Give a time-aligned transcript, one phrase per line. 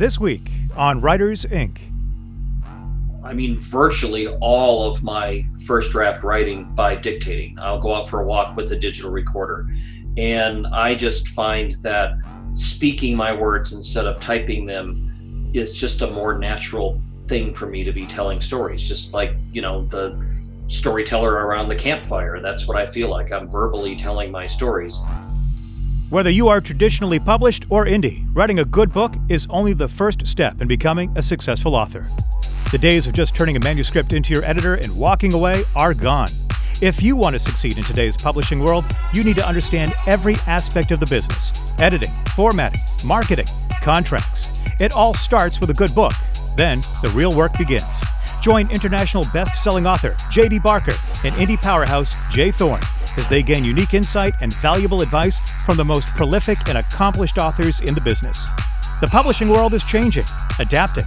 [0.00, 1.76] This week on Writers Inc.
[3.22, 7.58] I mean, virtually all of my first draft writing by dictating.
[7.58, 9.66] I'll go out for a walk with a digital recorder.
[10.16, 12.14] And I just find that
[12.52, 17.84] speaking my words instead of typing them is just a more natural thing for me
[17.84, 18.88] to be telling stories.
[18.88, 20.18] Just like, you know, the
[20.68, 22.40] storyteller around the campfire.
[22.40, 23.32] That's what I feel like.
[23.32, 24.98] I'm verbally telling my stories.
[26.10, 30.26] Whether you are traditionally published or indie, writing a good book is only the first
[30.26, 32.04] step in becoming a successful author.
[32.72, 36.30] The days of just turning a manuscript into your editor and walking away are gone.
[36.82, 40.90] If you want to succeed in today's publishing world, you need to understand every aspect
[40.90, 43.46] of the business editing, formatting, marketing,
[43.80, 44.60] contracts.
[44.80, 46.14] It all starts with a good book.
[46.56, 48.02] Then the real work begins.
[48.40, 50.60] Join international best selling author J.D.
[50.60, 50.94] Barker
[51.24, 52.50] and indie powerhouse J.
[52.50, 52.80] Thorn
[53.16, 57.80] as they gain unique insight and valuable advice from the most prolific and accomplished authors
[57.80, 58.46] in the business.
[59.00, 60.24] The publishing world is changing,
[60.58, 61.06] adapting.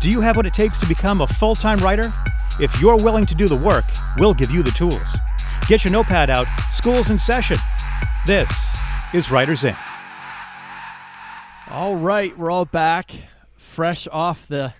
[0.00, 2.12] Do you have what it takes to become a full time writer?
[2.60, 3.84] If you're willing to do the work,
[4.16, 5.16] we'll give you the tools.
[5.66, 7.58] Get your notepad out, school's in session.
[8.26, 8.50] This
[9.12, 9.78] is Writers Inc.
[11.70, 13.12] All right, we're all back,
[13.56, 14.74] fresh off the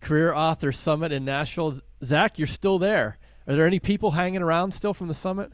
[0.00, 1.80] Career Author Summit in Nashville.
[2.04, 3.18] Zach, you're still there.
[3.48, 5.52] Are there any people hanging around still from the summit?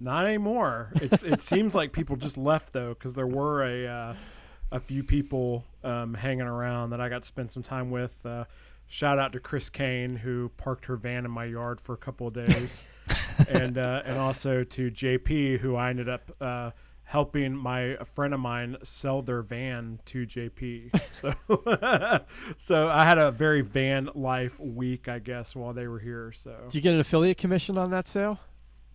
[0.00, 0.90] Not anymore.
[0.96, 4.14] It's it seems like people just left though, because there were a uh,
[4.72, 8.14] a few people um, hanging around that I got to spend some time with.
[8.26, 8.44] Uh,
[8.88, 12.26] shout out to Chris Kane who parked her van in my yard for a couple
[12.26, 12.82] of days,
[13.48, 16.70] and uh, and also to JP who I ended up uh,
[17.04, 20.90] helping my a friend of mine sell their van to JP.
[21.12, 21.34] So
[22.56, 26.32] so I had a very van life week, I guess, while they were here.
[26.32, 28.40] So Did you get an affiliate commission on that sale?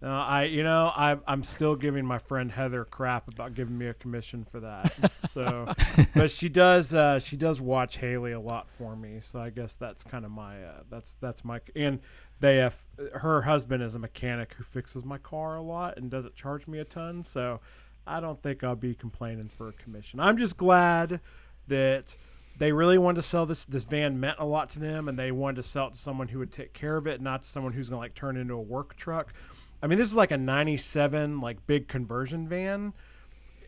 [0.01, 3.87] no, I you know I I'm still giving my friend Heather crap about giving me
[3.87, 4.93] a commission for that.
[5.27, 5.71] So,
[6.15, 9.17] but she does uh, she does watch Haley a lot for me.
[9.19, 11.99] So I guess that's kind of my uh, that's that's my and
[12.39, 12.79] they have
[13.13, 16.79] her husband is a mechanic who fixes my car a lot and doesn't charge me
[16.79, 17.23] a ton.
[17.23, 17.59] So
[18.07, 20.19] I don't think I'll be complaining for a commission.
[20.19, 21.19] I'm just glad
[21.67, 22.15] that
[22.57, 25.31] they really wanted to sell this this van meant a lot to them and they
[25.31, 27.73] wanted to sell it to someone who would take care of it not to someone
[27.73, 29.33] who's going to like turn it into a work truck
[29.81, 32.93] I mean, this is like a 97 like big conversion van.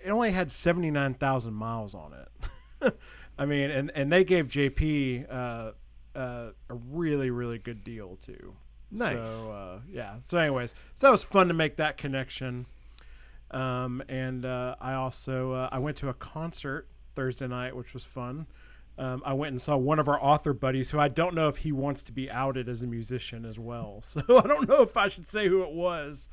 [0.03, 2.94] It only had 79,000 miles on it.
[3.38, 5.72] I mean, and, and they gave JP uh,
[6.17, 8.55] uh, a really, really good deal too.
[8.91, 9.28] Nice.
[9.28, 10.16] So, uh, yeah.
[10.19, 12.66] So, anyways, so that was fun to make that connection.
[13.51, 18.05] Um, and uh, I also uh, I went to a concert Thursday night, which was
[18.05, 18.47] fun.
[18.97, 21.57] Um, I went and saw one of our author buddies who I don't know if
[21.57, 24.01] he wants to be outed as a musician as well.
[24.03, 26.29] So I don't know if I should say who it was,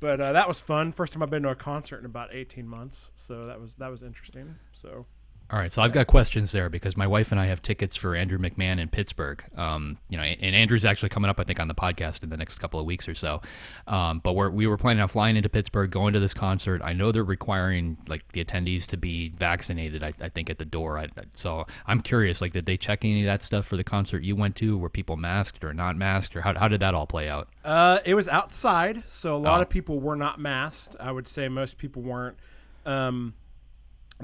[0.00, 0.90] but uh, that was fun.
[0.90, 3.90] First time I've been to a concert in about 18 months, so that was that
[3.90, 4.56] was interesting.
[4.72, 5.06] So
[5.50, 8.14] All right, so I've got questions there because my wife and I have tickets for
[8.14, 9.42] Andrew McMahon in Pittsburgh.
[9.56, 12.36] Um, you know, and Andrew's actually coming up, I think, on the podcast in the
[12.36, 13.40] next couple of weeks or so.
[13.86, 16.82] Um, but we're, we were planning on flying into Pittsburgh, going to this concert.
[16.84, 20.02] I know they're requiring like the attendees to be vaccinated.
[20.02, 20.98] I, I think at the door.
[20.98, 23.84] I, I- so I'm curious, like, did they check any of that stuff for the
[23.84, 24.76] concert you went to?
[24.76, 27.48] Were people masked or not masked, or how, how did that all play out?
[27.64, 29.62] Uh, it was outside, so a lot Oh.
[29.62, 30.94] of people were not masked.
[31.00, 32.36] I would say most people weren't.
[32.84, 33.32] Um,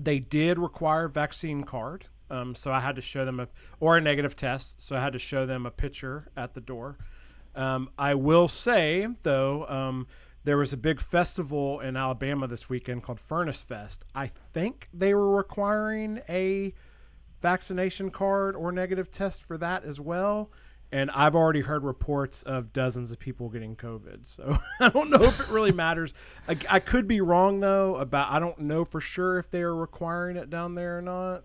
[0.00, 3.48] they did require vaccine card, um, so I had to show them a
[3.80, 4.80] or a negative test.
[4.80, 6.98] So I had to show them a picture at the door.
[7.54, 10.06] Um, I will say though, um,
[10.44, 14.04] there was a big festival in Alabama this weekend called Furnace Fest.
[14.14, 16.74] I think they were requiring a
[17.40, 20.50] vaccination card or negative test for that as well.
[20.94, 24.28] And I've already heard reports of dozens of people getting COVID.
[24.28, 26.14] So I don't know if it really matters.
[26.46, 29.74] I, I could be wrong though about I don't know for sure if they are
[29.74, 31.42] requiring it down there or not.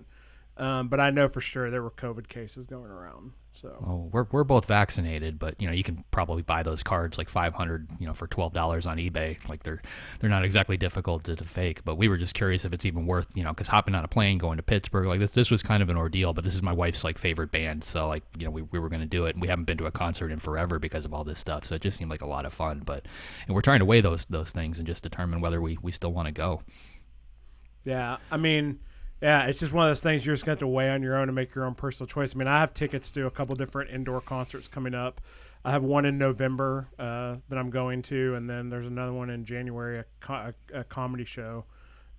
[0.56, 3.32] Um, but I know for sure there were COVID cases going around.
[3.52, 7.18] So Oh, we're, we're both vaccinated, but you know you can probably buy those cards
[7.18, 9.38] like 500, you know, for twelve dollars on eBay.
[9.50, 9.82] Like they're
[10.20, 11.84] they're not exactly difficult to, to fake.
[11.84, 14.08] But we were just curious if it's even worth, you know, because hopping on a
[14.08, 16.34] plane going to Pittsburgh, like this this was kind of an ordeal.
[16.34, 18.90] But this is my wife's like favorite band, so like you know we, we were
[18.90, 21.14] going to do it, and we haven't been to a concert in forever because of
[21.14, 21.66] all this stuff.
[21.66, 22.84] So it just seemed like a lot of fun.
[22.86, 23.06] But
[23.48, 26.14] and we're trying to weigh those those things and just determine whether we we still
[26.14, 26.62] want to go.
[27.86, 28.80] Yeah, I mean,
[29.22, 31.04] yeah, it's just one of those things you're just going to have to weigh on
[31.04, 32.36] your own and make your own personal choice.
[32.36, 35.20] I mean, I have tickets to a couple different indoor concerts coming up.
[35.66, 39.30] I have one in November uh, that I'm going to, and then there's another one
[39.30, 41.66] in January, a, co- a, comedy show.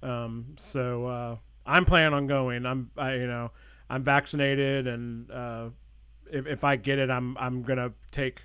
[0.02, 2.66] Um, so uh, I'm planning on going.
[2.66, 3.50] I'm, I, you know,
[3.88, 5.70] I'm vaccinated, and uh,
[6.30, 8.42] if, if I get it, I'm I'm gonna take.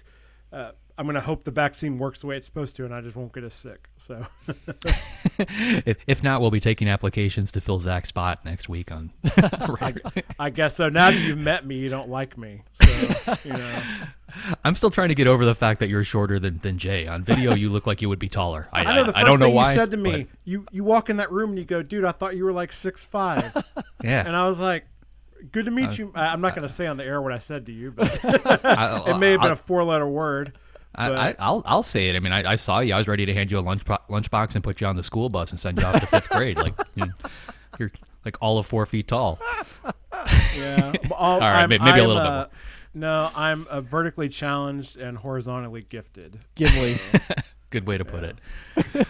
[0.97, 3.15] Uh, I'm gonna hope the vaccine works the way it's supposed to, and I just
[3.15, 3.89] won't get as sick.
[3.97, 4.25] So
[5.38, 9.12] if, if not, we'll be taking applications to fill Zach's spot next week on.
[10.39, 10.89] I guess so.
[10.89, 12.62] Now that you've met me, you don't like me.
[12.74, 12.86] So
[13.44, 13.81] you know,
[14.63, 17.07] I'm still trying to get over the fact that you're shorter than, than Jay.
[17.07, 18.68] On video, you look like you would be taller.
[18.71, 19.71] I, I know the first I don't know thing why.
[19.71, 20.24] you said to me.
[20.24, 22.53] but- You you walk in that room and you go, dude, I thought you were
[22.53, 23.56] like six five,
[24.03, 24.25] yeah.
[24.25, 24.86] and I was like.
[25.51, 26.12] Good to meet you.
[26.15, 28.19] I- I'm not going to say on the air what I said to you, but
[28.65, 30.57] I, it may have been I- a four-letter word.
[30.95, 32.15] I, I, I'll I'll say it.
[32.15, 32.94] I mean, I, I saw you.
[32.94, 35.03] I was ready to hand you a lunch po- lunchbox and put you on the
[35.03, 36.57] school bus and send you off to fifth grade.
[36.57, 37.12] Like you know,
[37.77, 37.92] you're
[38.24, 39.39] like all of four feet tall.
[40.56, 40.94] Yeah.
[41.12, 42.50] All right, I'm, may- maybe a little bit uh, more.
[42.95, 46.39] No, I'm uh, vertically challenged and horizontally gifted.
[46.56, 46.98] Gimli.
[47.69, 49.07] Good way to put it.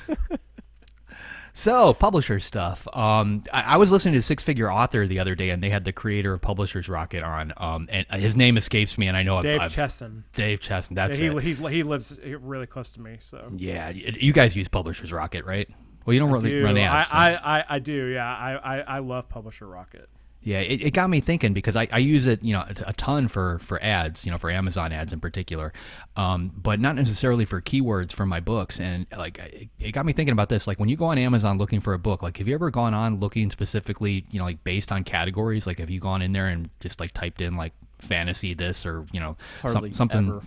[1.57, 2.85] So publisher stuff.
[2.93, 5.85] Um, I, I was listening to Six Figure Author the other day, and they had
[5.85, 7.53] the creator of Publishers Rocket on.
[7.55, 10.25] Um, and his name escapes me, and I know Dave I've, I've, Chesson.
[10.33, 10.95] Dave Chesson.
[10.95, 11.41] Yeah, That's he, it.
[11.41, 13.51] he's, he lives really close to me, so.
[13.55, 15.67] Yeah, you guys use Publishers Rocket, right?
[16.05, 16.63] Well, you don't really Do.
[16.63, 17.09] run I, ads.
[17.09, 18.25] so- I, I, I do, yeah.
[18.25, 20.09] I, I, I love Publisher Rocket.
[20.45, 22.93] Yeah, it, it got me thinking because I, I use it, you know, a, a
[22.93, 25.73] ton for for ads, you know, for Amazon ads in particular,
[26.15, 28.79] um, but not necessarily for keywords for my books.
[28.79, 30.67] And like, it, it got me thinking about this.
[30.67, 32.93] Like, when you go on Amazon looking for a book, like, have you ever gone
[32.93, 35.65] on looking specifically, you know, like based on categories?
[35.65, 39.07] Like, have you gone in there and just like typed in like fantasy this or
[39.11, 40.27] you know some- something?
[40.27, 40.43] ever.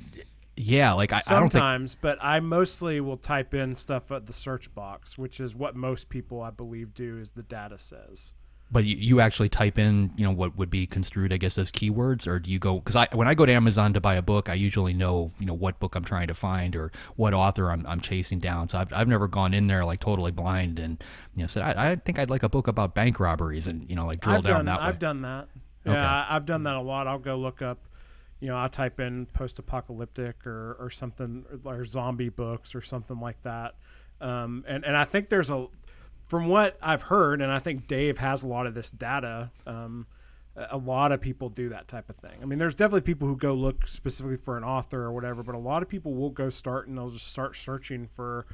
[0.54, 1.52] Yeah, like I, I don't think.
[1.52, 5.74] Sometimes, but I mostly will type in stuff at the search box, which is what
[5.74, 8.32] most people, I believe, do, as the data says.
[8.70, 11.70] But you, you actually type in, you know, what would be construed, I guess, as
[11.70, 12.80] keywords, or do you go?
[12.80, 15.46] Because I, when I go to Amazon to buy a book, I usually know, you
[15.46, 18.68] know, what book I'm trying to find or what author I'm, I'm chasing down.
[18.68, 21.02] So I've, I've never gone in there like totally blind and,
[21.34, 23.96] you know, said I, I think I'd like a book about bank robberies and, you
[23.96, 24.86] know, like drill I've down done, that way.
[24.86, 25.48] I've done that.
[25.86, 26.00] Yeah, Okay.
[26.02, 27.06] I, I've done that a lot.
[27.06, 27.78] I'll go look up,
[28.40, 33.42] you know, I'll type in post-apocalyptic or, or something, or zombie books or something like
[33.44, 33.76] that.
[34.20, 35.68] Um, and, and I think there's a,
[36.28, 40.06] from what I've heard, and I think Dave has a lot of this data, um,
[40.70, 42.38] a lot of people do that type of thing.
[42.42, 45.54] I mean, there's definitely people who go look specifically for an author or whatever, but
[45.54, 48.46] a lot of people will go start and they'll just start searching for,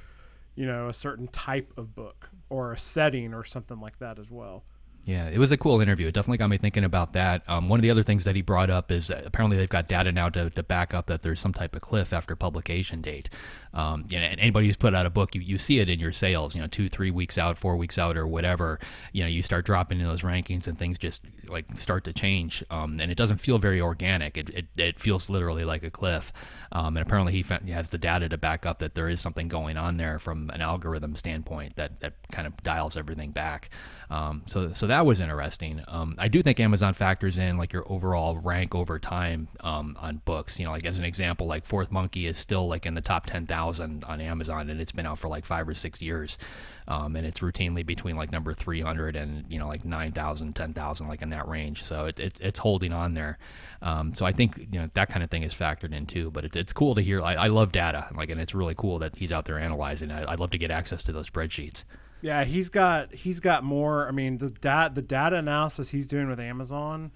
[0.55, 4.31] you know, a certain type of book or a setting or something like that as
[4.31, 4.65] well.
[5.07, 6.09] Yeah, it was a cool interview.
[6.09, 7.43] It definitely got me thinking about that.
[7.47, 10.11] Um, one of the other things that he brought up is apparently they've got data
[10.11, 13.29] now to, to back up that there's some type of cliff after publication date.
[13.75, 16.01] Um, you know, and anybody who's put out a book, you, you see it in
[16.01, 16.55] your sales.
[16.55, 18.79] You know, two, three weeks out, four weeks out, or whatever.
[19.13, 22.65] You know, you start dropping in those rankings, and things just like start to change.
[22.71, 24.39] Um, and it doesn't feel very organic.
[24.39, 26.33] It, it, it feels literally like a cliff.
[26.73, 29.21] Um, and apparently he, fa- he has the data to back up that there is
[29.21, 33.71] something going on there from an algorithm standpoint that, that kind of dials everything back.
[34.11, 35.83] Um, so so that was interesting.
[35.89, 40.23] Um, I do think Amazon factors in like your overall rank over time um, on
[40.25, 40.59] books.
[40.59, 43.27] You know, like as an example, like Fourth Monkey is still like in the top
[43.27, 46.39] ten thousand on Amazon, and it's been out for like five or six years.
[46.87, 51.23] Um, and it's routinely between like number 300 and you know like 9,000, 10,000, like
[51.23, 51.83] in that range.
[51.83, 53.39] So it, it, it's holding on there.
[53.81, 56.31] Um, so I think you know that kind of thing is factored in too.
[56.31, 57.23] But it, it's cool to hear.
[57.23, 60.11] I, I love data, like, and it's really cool that he's out there analyzing.
[60.11, 60.29] it.
[60.29, 61.85] I'd love to get access to those spreadsheets.
[62.25, 64.09] Yeah, he's got he's got more.
[64.09, 67.13] I mean, the dat the data analysis he's doing with Amazon.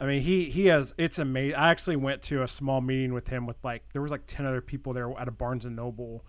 [0.00, 1.56] I mean, he he has it's amazing.
[1.56, 4.46] I actually went to a small meeting with him with like there was like ten
[4.46, 6.24] other people there at a Barnes and Noble,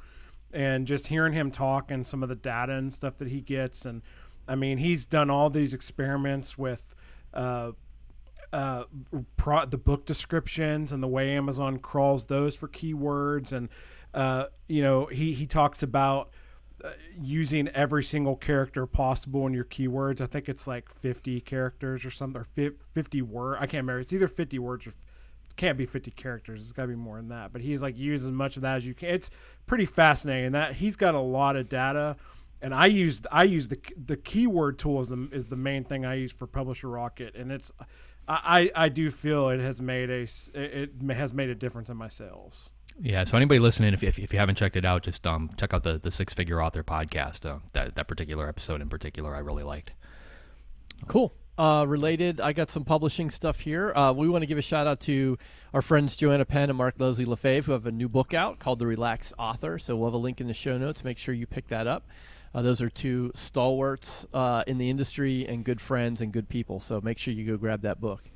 [0.52, 3.86] and just hearing him talk and some of the data and stuff that he gets,
[3.86, 4.02] and
[4.46, 6.94] I mean, he's done all these experiments with.
[7.34, 7.72] Uh,
[8.54, 8.84] uh,
[9.36, 13.70] pro- the book descriptions and the way Amazon crawls those for keywords, and
[14.14, 16.32] uh, you know he he talks about
[17.20, 20.22] using every single character possible in your keywords.
[20.22, 23.58] I think it's like 50 characters or something, or 50 word.
[23.58, 24.00] I can't remember.
[24.00, 26.62] It's either 50 words or it can't be 50 characters.
[26.62, 27.52] It's got to be more than that.
[27.52, 29.10] But he's like use as much of that as you can.
[29.10, 29.30] It's
[29.66, 30.52] pretty fascinating.
[30.52, 32.16] That he's got a lot of data.
[32.62, 36.06] And I use I use the the keyword tool is the, is the main thing
[36.06, 37.72] I use for Publisher Rocket, and it's
[38.28, 42.10] I, I do feel it has made a it has made a difference in my
[42.10, 42.72] sales.
[43.00, 43.24] Yeah.
[43.26, 45.84] So anybody listening, if, if, if you haven't checked it out, just um, check out
[45.84, 47.46] the, the Six Figure Author podcast.
[47.46, 49.92] Uh, that that particular episode in particular, I really liked.
[51.08, 51.34] Cool.
[51.58, 53.92] Uh, related, I got some publishing stuff here.
[53.96, 55.40] Uh, we want to give a shout out to
[55.74, 58.78] our friends Joanna Penn and Mark Leslie Lefebvre, who have a new book out called
[58.78, 59.80] The Relaxed Author.
[59.80, 61.04] So we'll have a link in the show notes.
[61.04, 62.06] Make sure you pick that up.
[62.54, 66.80] Uh, those are two stalwarts uh, in the industry and good friends and good people.
[66.80, 68.30] So make sure you go grab that book.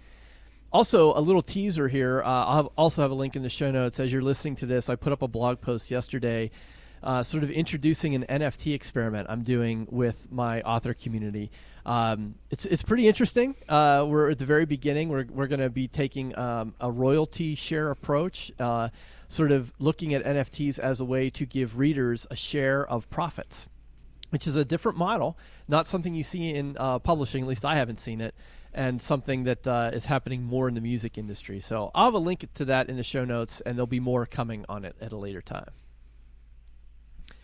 [0.73, 2.21] Also, a little teaser here.
[2.21, 3.99] Uh, I'll also have a link in the show notes.
[3.99, 6.51] As you're listening to this, I put up a blog post yesterday
[7.03, 11.51] uh, sort of introducing an NFT experiment I'm doing with my author community.
[11.85, 13.55] Um, it's it's pretty interesting.
[13.67, 15.09] Uh, we're at the very beginning.
[15.09, 18.89] We're we're going to be taking um, a royalty share approach, uh,
[19.27, 23.67] sort of looking at NFTs as a way to give readers a share of profits,
[24.29, 25.37] which is a different model,
[25.67, 27.43] not something you see in uh, publishing.
[27.43, 28.35] At least I haven't seen it.
[28.73, 31.59] And something that uh, is happening more in the music industry.
[31.59, 34.25] So I'll have a link to that in the show notes, and there'll be more
[34.25, 35.71] coming on it at a later time.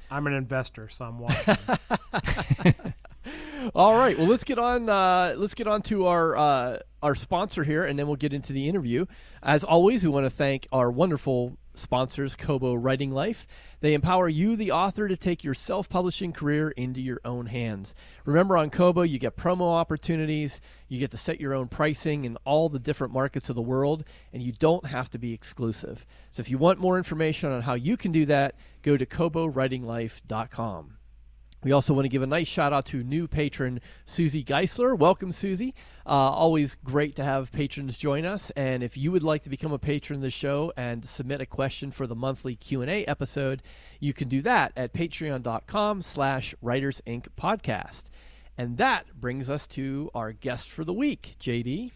[0.10, 1.58] I'm an investor, so I'm watching.
[3.76, 4.18] All right.
[4.18, 4.90] Well, let's get on.
[4.90, 8.54] Uh, let's get on to our uh, our sponsor here, and then we'll get into
[8.54, 9.06] the interview.
[9.44, 13.48] As always, we want to thank our wonderful sponsors, Kobo Writing Life.
[13.80, 17.94] They empower you, the author, to take your self-publishing career into your own hands.
[18.26, 20.60] Remember, on Kobo, you get promo opportunities.
[20.88, 24.04] You get to set your own pricing in all the different markets of the world,
[24.34, 26.06] and you don't have to be exclusive.
[26.32, 30.97] So, if you want more information on how you can do that, go to KoboWritingLife.com.
[31.68, 34.98] We also want to give a nice shout out to new patron Susie Geisler.
[34.98, 35.76] Welcome, Susie.
[36.06, 38.52] Uh, always great to have patrons join us.
[38.52, 41.46] And if you would like to become a patron of the show and submit a
[41.46, 43.62] question for the monthly Q&A episode,
[44.00, 47.28] you can do that at patreon.com slash Writers Inc.
[47.38, 48.06] podcast.
[48.58, 51.92] And that brings us to our guest for the week, JD.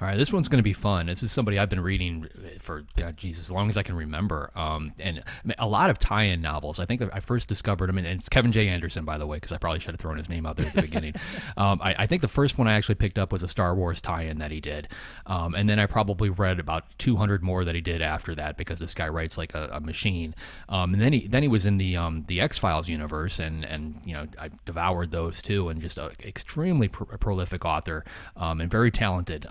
[0.00, 1.06] All right, this one's going to be fun.
[1.06, 2.26] This is somebody I've been reading
[2.58, 5.22] for God, Jesus, as long as I can remember, um, and
[5.58, 6.78] a lot of tie-in novels.
[6.78, 8.68] I think that I first discovered him, and it's Kevin J.
[8.68, 10.72] Anderson, by the way, because I probably should have thrown his name out there at
[10.72, 11.14] the beginning.
[11.56, 14.00] Um, I, I, think the first one I actually picked up was a Star Wars
[14.00, 14.88] tie-in that he did,
[15.26, 18.78] um, and then I probably read about 200 more that he did after that because
[18.78, 20.34] this guy writes like a, a machine.
[20.68, 23.64] Um, and then he then he was in the um, the X Files universe, and
[23.64, 28.04] and you know I devoured those too, and just an extremely prolific author
[28.36, 29.46] um, and very talented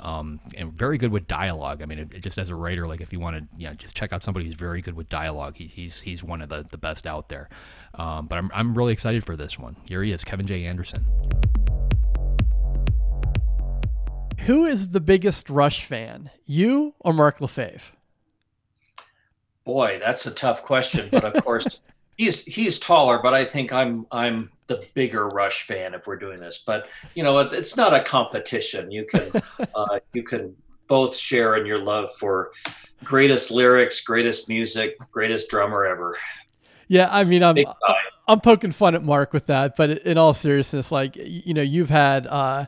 [0.55, 1.81] and very good with dialogue.
[1.81, 3.73] I mean, it, it just as a writer, like if you want to, you know,
[3.73, 6.65] just check out somebody who's very good with dialogue, he, he's he's one of the,
[6.69, 7.49] the best out there.
[7.95, 9.77] Um, but I'm I'm really excited for this one.
[9.85, 10.65] Here he is, Kevin J.
[10.65, 11.05] Anderson.
[14.45, 17.95] Who is the biggest Rush fan, you or Mark Lefebvre?
[19.63, 21.09] Boy, that's a tough question.
[21.11, 21.81] But of course,
[22.19, 26.39] he's he's taller, but I think I'm I'm the bigger Rush fan if we're doing
[26.39, 26.61] this.
[26.63, 28.91] But you know, it, it's not a competition.
[28.91, 29.31] You can
[29.75, 30.55] uh, you can
[30.87, 32.51] both share in your love for
[33.03, 36.15] greatest lyrics, greatest music, greatest drummer ever.
[36.89, 37.57] Yeah, I mean, I'm
[38.27, 41.89] I'm poking fun at Mark with that, but in all seriousness, like you know, you've
[41.89, 42.27] had.
[42.27, 42.65] Uh,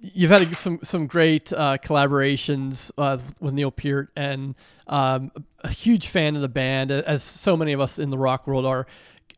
[0.00, 4.54] you've had some some great uh, collaborations uh, with Neil Peart, and
[4.86, 8.46] um, a huge fan of the band, as so many of us in the rock
[8.46, 8.86] world are.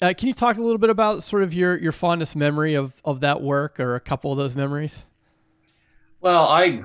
[0.01, 2.95] Uh, can you talk a little bit about sort of your your fondest memory of
[3.05, 5.05] of that work, or a couple of those memories?
[6.21, 6.83] Well, I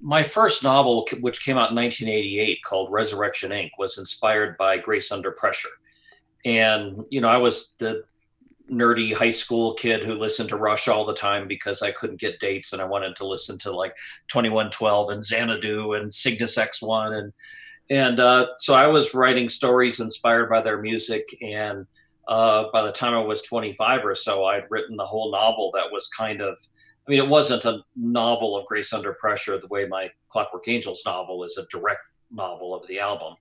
[0.00, 5.12] my first novel, which came out in 1988, called Resurrection Inc., was inspired by Grace
[5.12, 5.68] Under Pressure,
[6.44, 8.04] and you know I was the
[8.70, 12.40] nerdy high school kid who listened to Rush all the time because I couldn't get
[12.40, 13.96] dates and I wanted to listen to like
[14.28, 17.32] 2112 and Xanadu and Cygnus X1 and
[17.90, 21.86] and uh, so I was writing stories inspired by their music and
[22.28, 25.90] uh, by the time I was 25 or so I'd written the whole novel that
[25.90, 26.58] was kind of
[27.06, 31.02] I mean it wasn't a novel of Grace Under Pressure the way my Clockwork Angels
[31.04, 33.34] novel is a direct novel of the album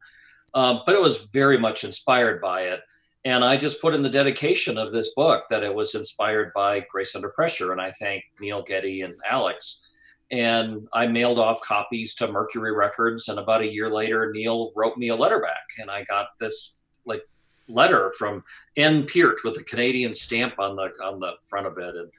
[0.55, 2.81] um, but it was very much inspired by it
[3.25, 6.85] and I just put in the dedication of this book that it was inspired by
[6.89, 7.71] Grace Under Pressure.
[7.73, 9.85] And I thank Neil Geddy and Alex.
[10.31, 13.27] And I mailed off copies to Mercury Records.
[13.27, 15.67] And about a year later, Neil wrote me a letter back.
[15.79, 17.23] And I got this like
[17.67, 18.43] letter from
[18.77, 19.05] N.
[19.05, 21.95] Peart with a Canadian stamp on the on the front of it.
[21.95, 22.11] And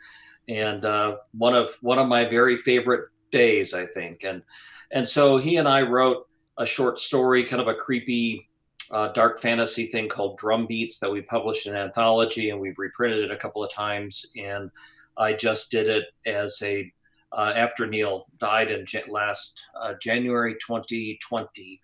[0.49, 4.25] and uh, one of one of my very favorite days, I think.
[4.25, 4.43] And
[4.91, 6.27] and so he and I wrote
[6.59, 8.50] a short story, kind of a creepy
[8.93, 13.25] uh, dark fantasy thing called Drum Beats that we published in anthology, and we've reprinted
[13.25, 14.27] it a couple of times.
[14.37, 14.71] And
[15.17, 16.93] I just did it as a
[17.33, 21.81] uh, after Neil died in last uh, January 2020.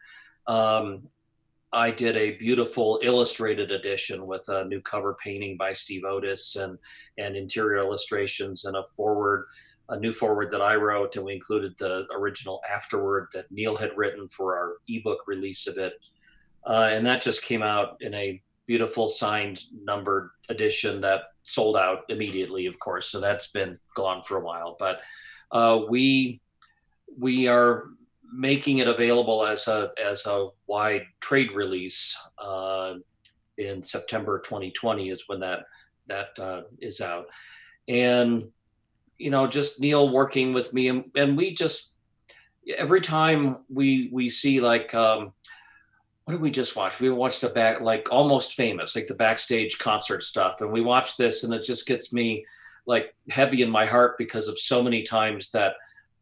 [0.49, 1.09] Um,
[1.73, 6.79] I did a beautiful illustrated edition with a new cover painting by Steve Otis and
[7.19, 9.47] and interior illustrations and a forward,
[9.89, 13.97] a new forward that I wrote, and we included the original afterword that Neil had
[13.97, 15.93] written for our ebook release of it
[16.67, 22.01] uh, and that just came out in a beautiful signed numbered edition that sold out
[22.09, 23.09] immediately, of course.
[23.09, 25.01] So that's been gone for a while, but
[25.53, 26.41] uh, we
[27.19, 27.85] we are
[28.33, 32.95] making it available as a as a wide trade release uh,
[33.57, 35.61] in September 2020 is when that
[36.09, 37.27] that uh, is out,
[37.87, 38.49] and
[39.19, 41.95] you know just Neil working with me and, and we just
[42.77, 45.33] every time we we see like um,
[46.27, 46.99] what did we just watch?
[46.99, 51.17] We watched a back like almost famous, like the backstage concert stuff, and we watched
[51.17, 52.45] this, and it just gets me
[52.85, 55.75] like heavy in my heart because of so many times that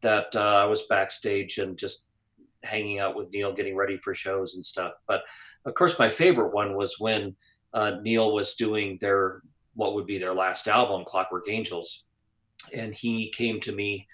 [0.02, 2.08] that uh, I was backstage and just
[2.62, 4.92] hanging out with Neil, getting ready for shows and stuff.
[5.06, 5.22] But
[5.64, 7.34] of course, my favorite one was when
[7.72, 9.40] uh, Neil was doing their
[9.74, 12.04] what would be their last album, Clockwork Angels,
[12.74, 14.06] and he came to me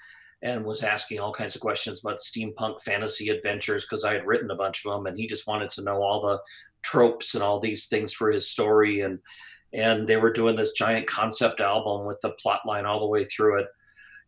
[0.43, 4.51] and was asking all kinds of questions about steampunk fantasy adventures because I had written
[4.51, 6.41] a bunch of them, and he just wanted to know all the
[6.83, 9.19] tropes and all these things for his story, and
[9.73, 13.25] and they were doing this giant concept album with the plot line all the way
[13.25, 13.69] through it,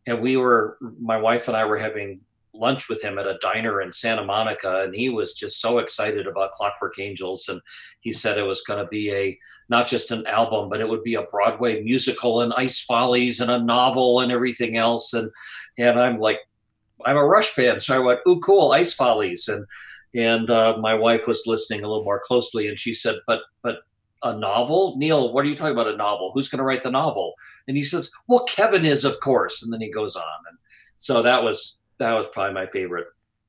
[0.07, 2.21] and we were my wife and I were having
[2.55, 6.27] lunch with him at a diner in Santa Monica, and he was just so excited
[6.27, 7.61] about Clockwork Angels, and
[8.01, 11.03] he said it was going to be a not just an album, but it would
[11.03, 15.31] be a Broadway musical and Ice Follies and a novel and everything else, and
[15.79, 16.41] and I'm like,
[17.05, 19.67] I'm a Rush fan, so I went, "Ooh, cool, Ice Follies," and
[20.15, 23.81] and uh, my wife was listening a little more closely, and she said, "But but
[24.23, 25.33] a novel, Neil?
[25.33, 25.93] What are you talking about?
[25.93, 26.31] A novel?
[26.33, 27.35] Who's going to write the novel?"
[27.67, 30.59] And he says, "Well, Kevin is, of course." And then he goes on, and
[30.97, 33.07] so that was that was probably my favorite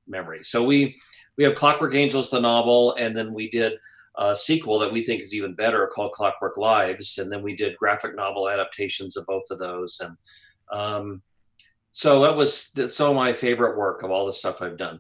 [0.08, 0.44] memory.
[0.44, 0.98] So we
[1.38, 3.74] we have Clockwork Angels, the novel, and then we did
[4.18, 7.78] a sequel that we think is even better called Clockwork Lives, and then we did
[7.78, 10.18] graphic novel adaptations of both of those, and
[10.72, 11.22] um,
[11.92, 15.00] so that was some of my favorite work of all the stuff I've done.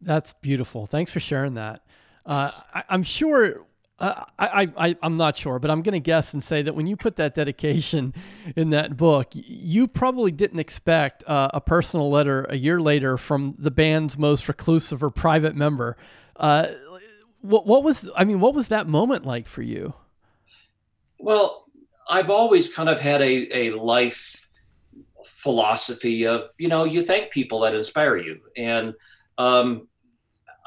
[0.00, 0.86] That's beautiful.
[0.86, 1.84] Thanks for sharing that.
[2.24, 3.66] Uh, I, am sure
[4.00, 6.86] uh, I, I, I'm not sure, but I'm going to guess and say that when
[6.86, 8.14] you put that dedication
[8.56, 13.54] in that book, you probably didn't expect uh, a personal letter a year later from
[13.58, 15.96] the band's most reclusive or private member.
[16.36, 16.68] Uh,
[17.42, 19.94] what, what was, I mean, what was that moment like for you?
[21.18, 21.66] Well,
[22.08, 24.48] I've always kind of had a, a life
[25.26, 28.40] philosophy of, you know, you thank people that inspire you.
[28.56, 28.94] And
[29.38, 29.88] um,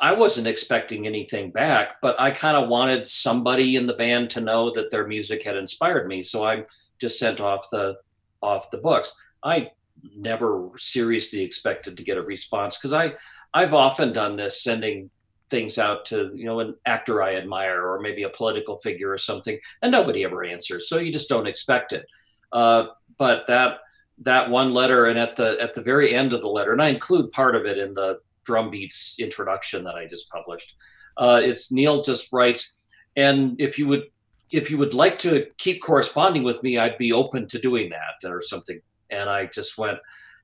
[0.03, 4.41] I wasn't expecting anything back, but I kind of wanted somebody in the band to
[4.41, 6.21] know that their music had inspired me.
[6.23, 6.65] So I
[6.99, 7.95] just sent off the
[8.41, 9.15] off the books.
[9.41, 9.71] I
[10.13, 13.13] never seriously expected to get a response because I
[13.53, 15.09] I've often done this, sending
[15.49, 19.17] things out to you know an actor I admire or maybe a political figure or
[19.17, 20.89] something, and nobody ever answers.
[20.89, 22.05] So you just don't expect it.
[22.51, 23.77] Uh, but that
[24.23, 26.89] that one letter, and at the at the very end of the letter, and I
[26.89, 30.75] include part of it in the Drumbeats introduction that I just published.
[31.17, 32.81] Uh, it's Neil just writes,
[33.15, 34.03] and if you would
[34.51, 38.29] if you would like to keep corresponding with me, I'd be open to doing that
[38.29, 38.79] or something.
[39.09, 39.97] And I just went,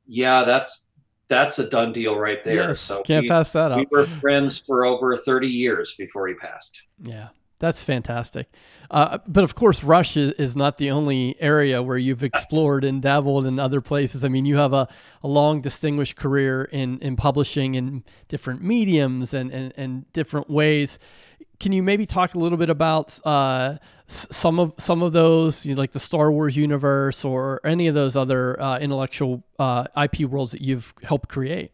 [0.08, 0.92] yeah, that's
[1.28, 2.70] that's a done deal right there.
[2.70, 3.78] Yes, so can't we, pass that up.
[3.78, 6.88] We were friends for over 30 years before he passed.
[7.04, 7.30] Yeah.
[7.60, 8.50] That's fantastic.
[8.90, 13.02] Uh, but of course, Rush is, is, not the only area where you've explored and
[13.02, 14.24] dabbled in other places.
[14.24, 14.88] I mean, you have a,
[15.22, 21.00] a long, distinguished career in, in publishing in different mediums and, and, and different ways.
[21.60, 23.76] Can you maybe talk a little bit about uh,
[24.08, 27.96] some of some of those, you know, like the Star Wars universe or any of
[27.96, 31.74] those other uh, intellectual uh, IP worlds that you've helped create?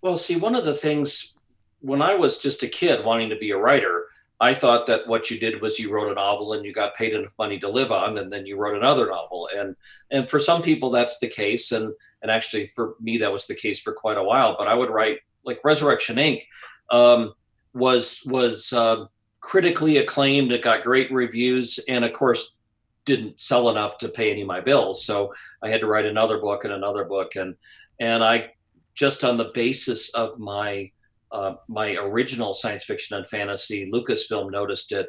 [0.00, 1.34] Well, see, one of the things
[1.80, 4.04] when I was just a kid wanting to be a writer,
[4.40, 7.12] I thought that what you did was you wrote a novel and you got paid
[7.12, 9.48] enough money to live on, and then you wrote another novel.
[9.54, 9.76] And
[10.10, 13.54] and for some people that's the case, and and actually for me that was the
[13.54, 14.56] case for quite a while.
[14.56, 16.42] But I would write like Resurrection Inc.
[16.90, 17.34] Um,
[17.72, 19.06] was was uh,
[19.40, 20.52] critically acclaimed.
[20.52, 22.56] It got great reviews, and of course
[23.04, 25.04] didn't sell enough to pay any of my bills.
[25.04, 27.56] So I had to write another book and another book, and
[27.98, 28.52] and I
[28.94, 30.90] just on the basis of my
[31.32, 35.08] uh, my original science fiction and fantasy, Lucasfilm noticed it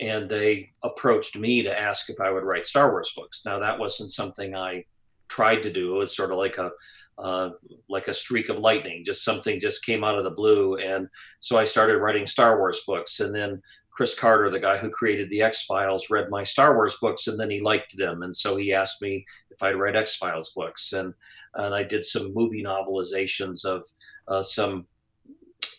[0.00, 3.42] and they approached me to ask if I would write Star Wars books.
[3.44, 4.84] Now that wasn't something I
[5.28, 5.96] tried to do.
[5.96, 6.70] It was sort of like a
[7.18, 7.50] uh,
[7.88, 10.76] like a streak of lightning, just something just came out of the blue.
[10.76, 11.08] And
[11.40, 13.18] so I started writing Star Wars books.
[13.18, 16.96] And then Chris Carter, the guy who created the X Files, read my Star Wars
[17.00, 18.22] books and then he liked them.
[18.22, 20.92] And so he asked me if I'd write X Files books.
[20.92, 21.12] And
[21.54, 23.84] and I did some movie novelizations of
[24.28, 24.86] uh, some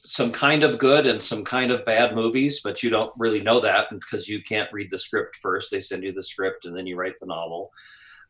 [0.09, 3.59] some kind of good and some kind of bad movies, but you don't really know
[3.59, 5.69] that because you can't read the script first.
[5.69, 7.69] They send you the script and then you write the novel.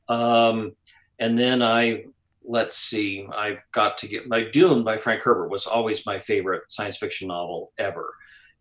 [0.09, 0.73] Um,
[1.19, 2.03] and then I,
[2.43, 6.63] let's see, I got to get my Dune by Frank Herbert was always my favorite
[6.67, 8.13] science fiction novel ever.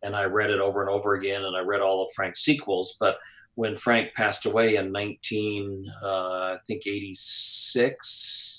[0.05, 2.97] And I read it over and over again and I read all of Frank's sequels.
[3.01, 3.19] But
[3.57, 8.58] when Frank passed away in 19, uh, I think 86,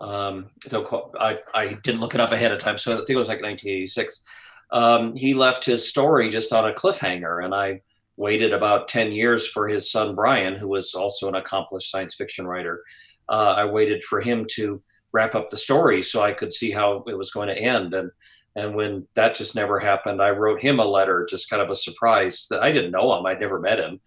[0.00, 3.28] um, I, I didn't look it up ahead of time, so I think it was
[3.28, 4.24] like 1986.
[4.72, 7.82] Um, he left his story just on a cliffhanger, and I
[8.16, 12.46] waited about 10 years for his son Brian, who was also an accomplished science fiction
[12.46, 12.82] writer.
[13.28, 14.82] Uh, I waited for him to
[15.12, 17.94] wrap up the story so I could see how it was going to end.
[17.94, 18.10] And
[18.56, 21.76] And when that just never happened, I wrote him a letter, just kind of a
[21.76, 23.26] surprise that I didn't know him.
[23.26, 24.00] I'd never met him.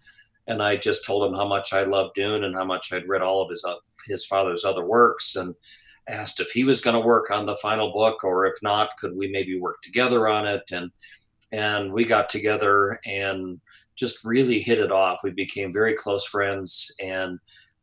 [0.46, 3.22] And I just told him how much I loved Dune and how much I'd read
[3.22, 3.76] all of his uh,
[4.06, 5.54] his father's other works, and
[6.08, 9.16] asked if he was going to work on the final book, or if not, could
[9.16, 10.62] we maybe work together on it?
[10.72, 10.90] And
[11.52, 13.60] and we got together and
[13.94, 15.20] just really hit it off.
[15.22, 17.38] We became very close friends, and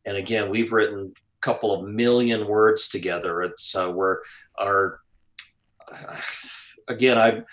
[0.06, 3.42] and again, we've written a couple of million words together.
[3.44, 4.22] It's uh, where
[4.60, 5.00] our
[6.88, 7.44] again, I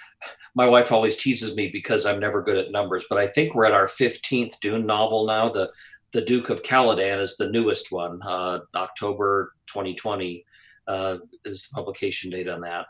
[0.55, 3.67] my wife always teases me because I'm never good at numbers, but I think we're
[3.67, 5.49] at our 15th Dune novel now.
[5.49, 5.71] The
[6.13, 8.21] the Duke of Caladan is the newest one.
[8.23, 10.45] Uh, October 2020
[10.89, 12.87] uh, is the publication date on that.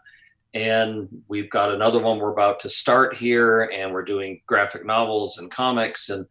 [0.54, 5.36] And we've got another one we're about to start here, and we're doing graphic novels
[5.36, 6.08] and comics.
[6.08, 6.26] And,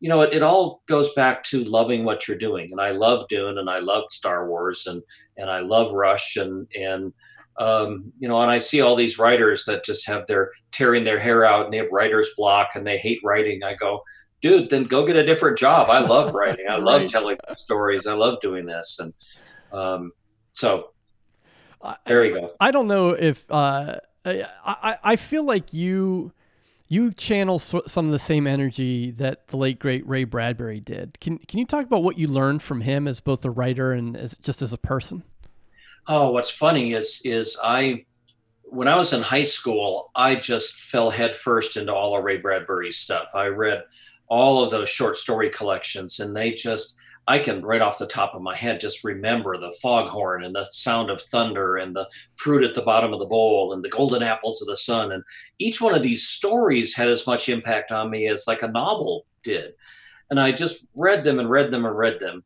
[0.00, 2.72] you know, it, it all goes back to loving what you're doing.
[2.72, 5.02] And I love Dune and I love Star Wars and,
[5.36, 7.12] and I love Rush and, and,
[7.58, 11.18] um, you know, and I see all these writers that just have their tearing their
[11.18, 13.62] hair out and they have writer's block and they hate writing.
[13.62, 14.02] I go,
[14.40, 15.90] dude, then go get a different job.
[15.90, 16.66] I love writing.
[16.68, 17.10] I love right.
[17.10, 18.06] telling stories.
[18.06, 18.98] I love doing this.
[18.98, 19.12] And
[19.72, 20.12] um,
[20.54, 20.92] so
[22.06, 22.52] there you go.
[22.60, 26.32] I don't know if uh, I, I feel like you
[26.88, 31.18] you channel some of the same energy that the late great Ray Bradbury did.
[31.20, 34.16] Can can you talk about what you learned from him as both a writer and
[34.16, 35.22] as just as a person?
[36.08, 38.06] Oh, what's funny is is I
[38.64, 42.98] when I was in high school, I just fell headfirst into all of Ray Bradbury's
[42.98, 43.30] stuff.
[43.34, 43.84] I read
[44.28, 46.96] all of those short story collections, and they just
[47.30, 50.64] I can right off the top of my head just remember the foghorn and the
[50.64, 54.24] sound of thunder and the fruit at the bottom of the bowl and the golden
[54.24, 55.12] apples of the sun.
[55.12, 55.22] And
[55.60, 59.26] each one of these stories had as much impact on me as like a novel
[59.44, 59.74] did.
[60.28, 62.42] And I just read them and read them and read them.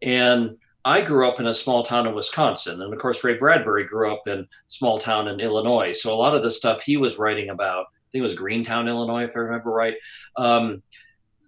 [0.00, 2.82] And I grew up in a small town in Wisconsin.
[2.82, 5.90] And of course, Ray Bradbury grew up in small town in Illinois.
[5.90, 8.86] So a lot of the stuff he was writing about, I think it was Greentown,
[8.86, 9.96] Illinois, if I remember right.
[10.36, 10.84] Um,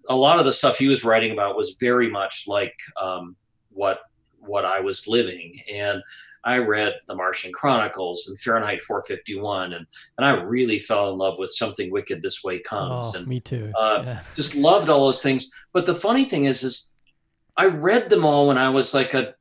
[0.09, 3.35] a lot of the stuff he was writing about was very much like um,
[3.69, 3.99] what
[4.39, 5.59] what I was living.
[5.71, 6.01] And
[6.43, 9.85] I read The Martian Chronicles and Fahrenheit 451, and
[10.17, 13.15] and I really fell in love with Something Wicked This Way Comes.
[13.15, 13.71] Oh, and me too.
[13.77, 14.19] Uh, yeah.
[14.35, 15.49] Just loved all those things.
[15.71, 16.91] But the funny thing is, is
[17.55, 19.35] I read them all when I was like a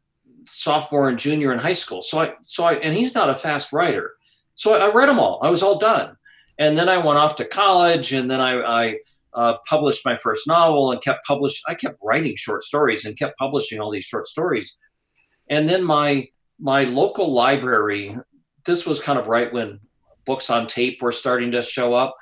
[0.47, 2.03] sophomore and junior in high school.
[2.03, 4.13] So I, so I, and he's not a fast writer.
[4.55, 5.41] So I, I read them all.
[5.43, 6.17] I was all done.
[6.59, 8.97] And then I went off to college and then I, I
[9.35, 11.61] uh, published my first novel and kept publish.
[11.69, 14.79] I kept writing short stories and kept publishing all these short stories.
[15.49, 18.17] And then my, my local library,
[18.65, 19.81] this was kind of right when
[20.25, 22.15] books on tape were starting to show up.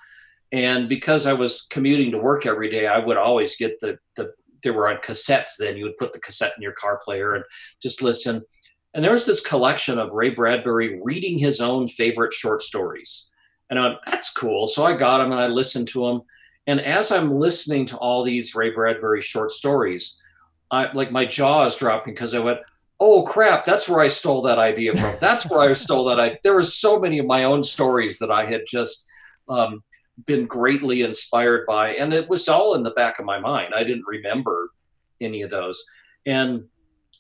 [0.53, 4.33] And because I was commuting to work every day, I would always get the, the
[4.62, 5.77] they were on cassettes then.
[5.77, 7.44] You would put the cassette in your car player and
[7.81, 8.42] just listen.
[8.94, 13.31] And there was this collection of Ray Bradbury reading his own favorite short stories.
[13.68, 14.66] And I went, that's cool.
[14.66, 16.23] So I got them and I listened to them.
[16.70, 20.22] And as I'm listening to all these Ray Bradbury short stories,
[20.70, 22.61] I like my jaw is dropping because I went,
[23.00, 25.16] oh crap, that's where I stole that idea from.
[25.20, 26.20] That's where I stole that.
[26.20, 29.04] I there were so many of my own stories that I had just
[29.48, 29.83] um,
[30.26, 31.94] been greatly inspired by.
[31.94, 33.74] And it was all in the back of my mind.
[33.74, 34.70] I didn't remember
[35.20, 35.83] any of those.
[36.24, 36.66] And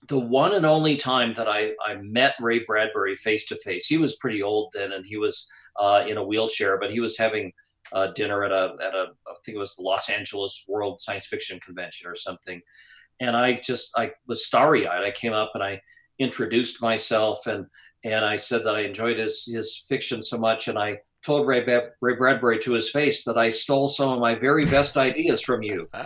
[0.06, 3.98] the one and only time that I, I met Ray Bradbury face to face, he
[3.98, 7.52] was pretty old then and he was uh, in a wheelchair, but he was having
[7.92, 11.26] uh, dinner at a, at a, I think it was the Los Angeles World Science
[11.26, 12.60] Fiction Convention or something.
[13.20, 15.04] And I just, I was starry eyed.
[15.04, 15.80] I came up and I
[16.18, 17.66] introduced myself and,
[18.04, 20.68] and I said that I enjoyed his, his fiction so much.
[20.68, 21.64] And I, told Ray,
[22.00, 25.62] Ray Bradbury to his face that I stole some of my very best ideas from
[25.62, 25.88] you.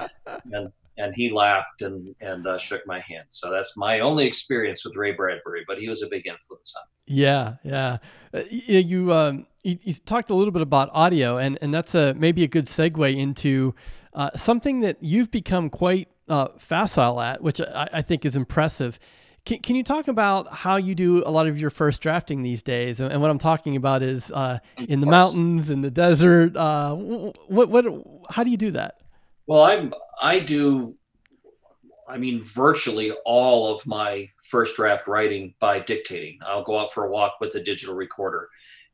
[0.52, 3.26] And and he laughed and and uh, shook my hand.
[3.30, 6.82] So that's my only experience with Ray Bradbury, but he was a big influence on
[6.86, 7.22] me.
[7.22, 7.98] Yeah, yeah.
[8.32, 11.94] Uh, you you, um, you, you talked a little bit about audio, and and that's
[11.94, 13.74] a maybe a good segue into
[14.14, 18.98] uh, something that you've become quite uh, facile at, which I, I think is impressive.
[19.44, 22.62] Can, can you talk about how you do a lot of your first drafting these
[22.62, 22.98] days?
[22.98, 26.56] And, what I'm talking about is uh, in the mountains, in the desert.
[26.56, 27.84] Uh, what what
[28.30, 29.00] how do you do that?
[29.46, 30.96] Well, I'm I do.
[32.06, 36.38] I mean, virtually all of my first draft writing by dictating.
[36.46, 38.48] I'll go out for a walk with a digital recorder,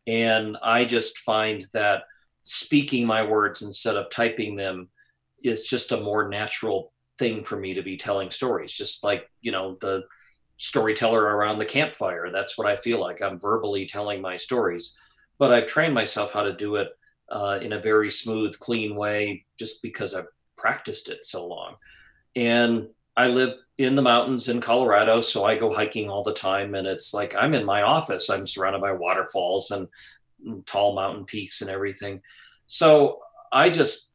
[0.06, 2.04] and I just find that
[2.42, 4.88] speaking my words instead of typing them
[5.42, 8.72] is just a more natural thing for me to be telling stories.
[8.72, 10.02] Just like you know the
[10.56, 12.30] storyteller around the campfire.
[12.32, 13.22] That's what I feel like.
[13.22, 14.96] I'm verbally telling my stories,
[15.38, 16.88] but I've trained myself how to do it
[17.28, 20.26] uh, in a very smooth, clean way just because I've
[20.60, 21.76] practiced it so long.
[22.36, 26.74] And I live in the mountains in Colorado, so I go hiking all the time.
[26.74, 29.88] And it's like I'm in my office, I'm surrounded by waterfalls and
[30.66, 32.20] tall mountain peaks and everything.
[32.66, 33.20] So
[33.52, 34.10] I just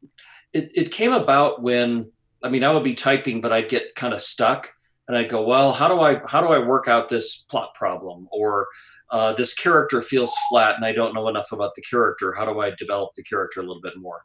[0.54, 2.12] it, it came about when
[2.44, 4.72] I mean I would be typing, but I'd get kind of stuck
[5.08, 8.28] and I'd go, well, how do I how do I work out this plot problem
[8.32, 8.68] or
[9.12, 12.34] uh, this character feels flat and I don't know enough about the character.
[12.34, 14.24] How do I develop the character a little bit more?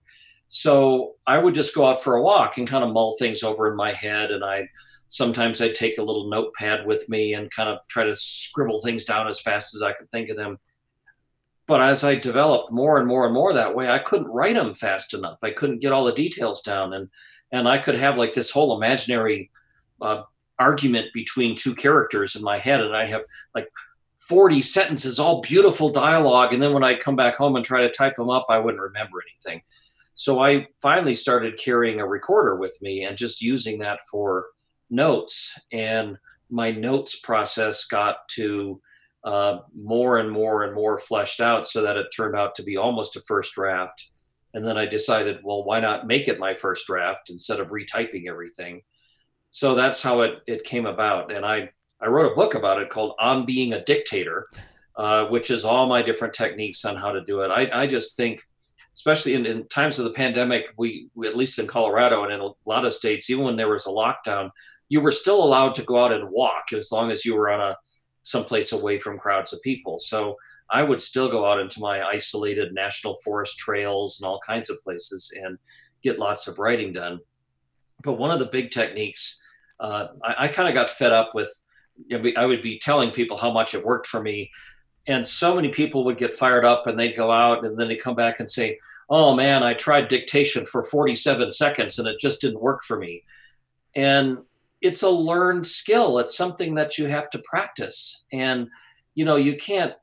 [0.50, 3.70] So I would just go out for a walk and kind of mull things over
[3.70, 4.32] in my head.
[4.32, 4.68] And I
[5.06, 9.04] sometimes I'd take a little notepad with me and kind of try to scribble things
[9.04, 10.58] down as fast as I could think of them.
[11.68, 14.74] But as I developed more and more and more that way, I couldn't write them
[14.74, 15.38] fast enough.
[15.44, 17.08] I couldn't get all the details down, and
[17.52, 19.52] and I could have like this whole imaginary
[20.02, 20.22] uh,
[20.58, 23.22] argument between two characters in my head, and I have
[23.54, 23.68] like
[24.16, 26.52] 40 sentences, all beautiful dialogue.
[26.52, 28.82] And then when I come back home and try to type them up, I wouldn't
[28.82, 29.62] remember anything.
[30.20, 34.48] So I finally started carrying a recorder with me and just using that for
[34.90, 35.58] notes.
[35.72, 36.18] And
[36.50, 38.82] my notes process got to
[39.24, 42.76] uh, more and more and more fleshed out so that it turned out to be
[42.76, 44.10] almost a first draft.
[44.52, 48.28] And then I decided, well, why not make it my first draft instead of retyping
[48.28, 48.82] everything?
[49.48, 51.32] So that's how it, it came about.
[51.32, 54.48] And I I wrote a book about it called On Being a Dictator,
[54.96, 57.48] uh, which is all my different techniques on how to do it.
[57.48, 58.42] I, I just think,
[59.00, 62.40] especially in, in times of the pandemic, we, we, at least in Colorado and in
[62.40, 64.50] a lot of states, even when there was a lockdown,
[64.90, 67.62] you were still allowed to go out and walk as long as you were on
[67.62, 67.76] a
[68.24, 69.98] someplace away from crowds of people.
[69.98, 70.36] So
[70.68, 74.78] I would still go out into my isolated national forest trails and all kinds of
[74.84, 75.56] places and
[76.02, 77.20] get lots of writing done.
[78.02, 79.42] But one of the big techniques,
[79.80, 81.50] uh, I, I kind of got fed up with
[82.36, 84.50] I would be telling people how much it worked for me.
[85.06, 87.96] And so many people would get fired up and they'd go out and then they'd
[87.96, 92.40] come back and say, Oh man, I tried dictation for 47 seconds and it just
[92.40, 93.24] didn't work for me.
[93.96, 94.38] And
[94.80, 96.18] it's a learned skill.
[96.18, 98.24] It's something that you have to practice.
[98.32, 98.68] And,
[99.14, 99.94] you know, you can't,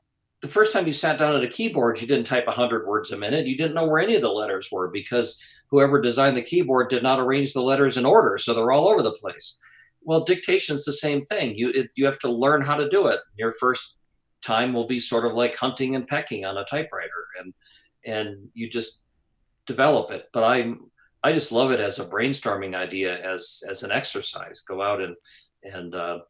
[0.42, 3.18] the first time you sat down at a keyboard, you didn't type 100 words a
[3.18, 3.46] minute.
[3.46, 7.02] You didn't know where any of the letters were because whoever designed the keyboard did
[7.02, 8.36] not arrange the letters in order.
[8.38, 9.58] So they're all over the place
[10.08, 11.54] well, dictation is the same thing.
[11.54, 13.20] You it, you have to learn how to do it.
[13.36, 13.98] Your first
[14.42, 17.54] time will be sort of like hunting and pecking on a typewriter, and
[18.04, 19.04] and you just
[19.66, 20.28] develop it.
[20.32, 20.74] But I
[21.22, 24.60] I just love it as a brainstorming idea, as as an exercise.
[24.60, 25.16] Go out and
[25.62, 26.20] and uh,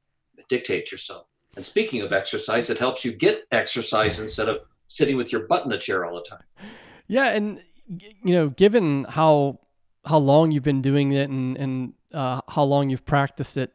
[0.48, 1.26] dictate yourself.
[1.56, 5.64] And speaking of exercise, it helps you get exercise instead of sitting with your butt
[5.64, 6.44] in the chair all the time.
[7.06, 9.60] Yeah, and you know, given how
[10.04, 13.74] how long you've been doing it and and uh, how long you've practiced it.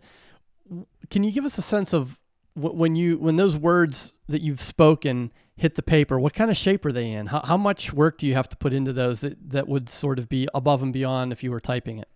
[1.09, 2.19] Can you give us a sense of
[2.55, 6.19] when you when those words that you've spoken hit the paper?
[6.19, 7.27] What kind of shape are they in?
[7.27, 10.19] How, how much work do you have to put into those that, that would sort
[10.19, 12.07] of be above and beyond if you were typing it?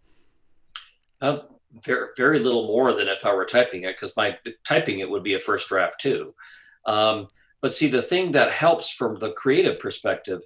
[1.21, 1.39] Uh,
[1.83, 5.23] very very little more than if I were typing it because my typing it would
[5.23, 6.33] be a first draft too.
[6.85, 7.27] Um,
[7.61, 10.41] but see, the thing that helps from the creative perspective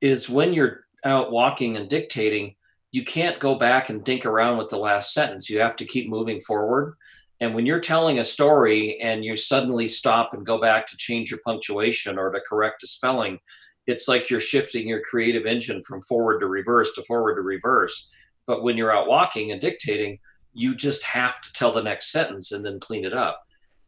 [0.00, 2.54] is when you're out walking and dictating,
[2.92, 5.50] you can't go back and dink around with the last sentence.
[5.50, 6.96] You have to keep moving forward.
[7.40, 11.30] And when you're telling a story and you suddenly stop and go back to change
[11.30, 13.38] your punctuation or to correct a spelling,
[13.86, 18.10] it's like you're shifting your creative engine from forward to reverse to forward to reverse.
[18.46, 20.18] But when you're out walking and dictating,
[20.54, 23.42] you just have to tell the next sentence and then clean it up.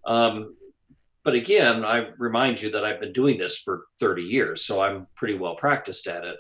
[0.05, 0.55] Um,
[1.25, 5.07] but again, I remind you that I've been doing this for 30 years, so I'm
[5.15, 6.37] pretty well practiced at it.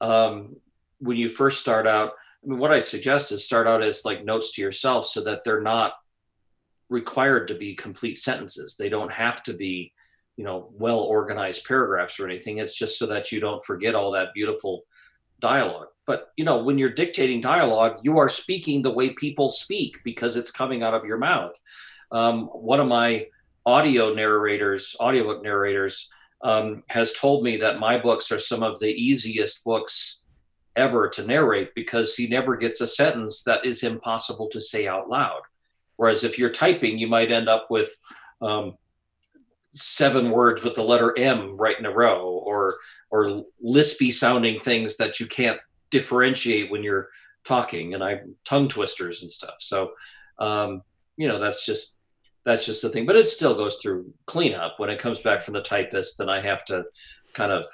[0.00, 0.56] Um,
[0.98, 2.12] when you first start out,
[2.44, 5.44] I mean, what I suggest is start out as like notes to yourself so that
[5.44, 5.94] they're not
[6.90, 8.76] required to be complete sentences.
[8.76, 9.92] They don't have to be,
[10.36, 12.58] you know, well organized paragraphs or anything.
[12.58, 14.82] It's just so that you don't forget all that beautiful
[15.38, 15.86] dialogue.
[16.06, 20.36] But, you know, when you're dictating dialogue, you are speaking the way people speak because
[20.36, 21.56] it's coming out of your mouth.
[22.10, 23.26] Um, one of my
[23.64, 26.10] audio narrators, audiobook narrators,
[26.42, 30.24] um, has told me that my books are some of the easiest books
[30.74, 35.08] ever to narrate because he never gets a sentence that is impossible to say out
[35.08, 35.42] loud.
[36.00, 37.94] Whereas if you're typing, you might end up with
[38.40, 38.78] um,
[39.70, 42.78] seven words with the letter M right in a row, or
[43.10, 45.60] or lispy sounding things that you can't
[45.90, 47.10] differentiate when you're
[47.44, 49.56] talking, and I tongue twisters and stuff.
[49.58, 49.90] So,
[50.38, 50.80] um,
[51.18, 52.00] you know, that's just
[52.46, 53.04] that's just the thing.
[53.04, 56.16] But it still goes through cleanup when it comes back from the typist.
[56.16, 56.84] Then I have to
[57.34, 57.66] kind of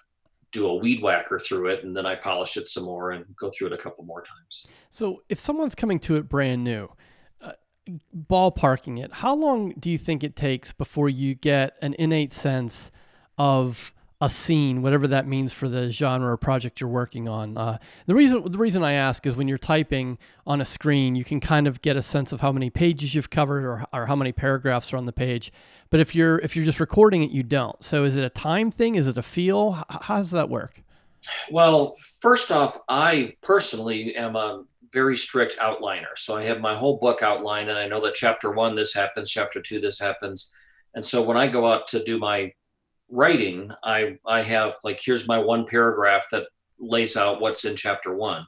[0.51, 3.51] do a weed whacker through it and then I polish it some more and go
[3.51, 4.67] through it a couple more times.
[4.91, 6.89] So if someone's coming to it brand new,
[8.16, 12.90] ballparking it, how long do you think it takes before you get an innate sense
[13.38, 17.57] of a scene, whatever that means for the genre or project you're working on.
[17.57, 21.25] Uh, the reason the reason I ask is when you're typing on a screen, you
[21.25, 24.16] can kind of get a sense of how many pages you've covered or, or how
[24.16, 25.53] many paragraphs are on the page.
[25.90, 27.83] But if you're if you're just recording it, you don't.
[27.85, 28.94] So is it a time thing?
[28.94, 29.72] Is it a feel?
[29.72, 30.83] How, how does that work?
[31.51, 34.64] Well, first off, I personally am a
[34.97, 36.17] very strict outliner.
[36.17, 39.31] So I have my whole book outlined, and I know that chapter one this happens,
[39.31, 40.51] chapter two this happens,
[40.95, 42.55] and so when I go out to do my
[43.11, 46.47] writing, I I have like here's my one paragraph that
[46.79, 48.47] lays out what's in chapter one,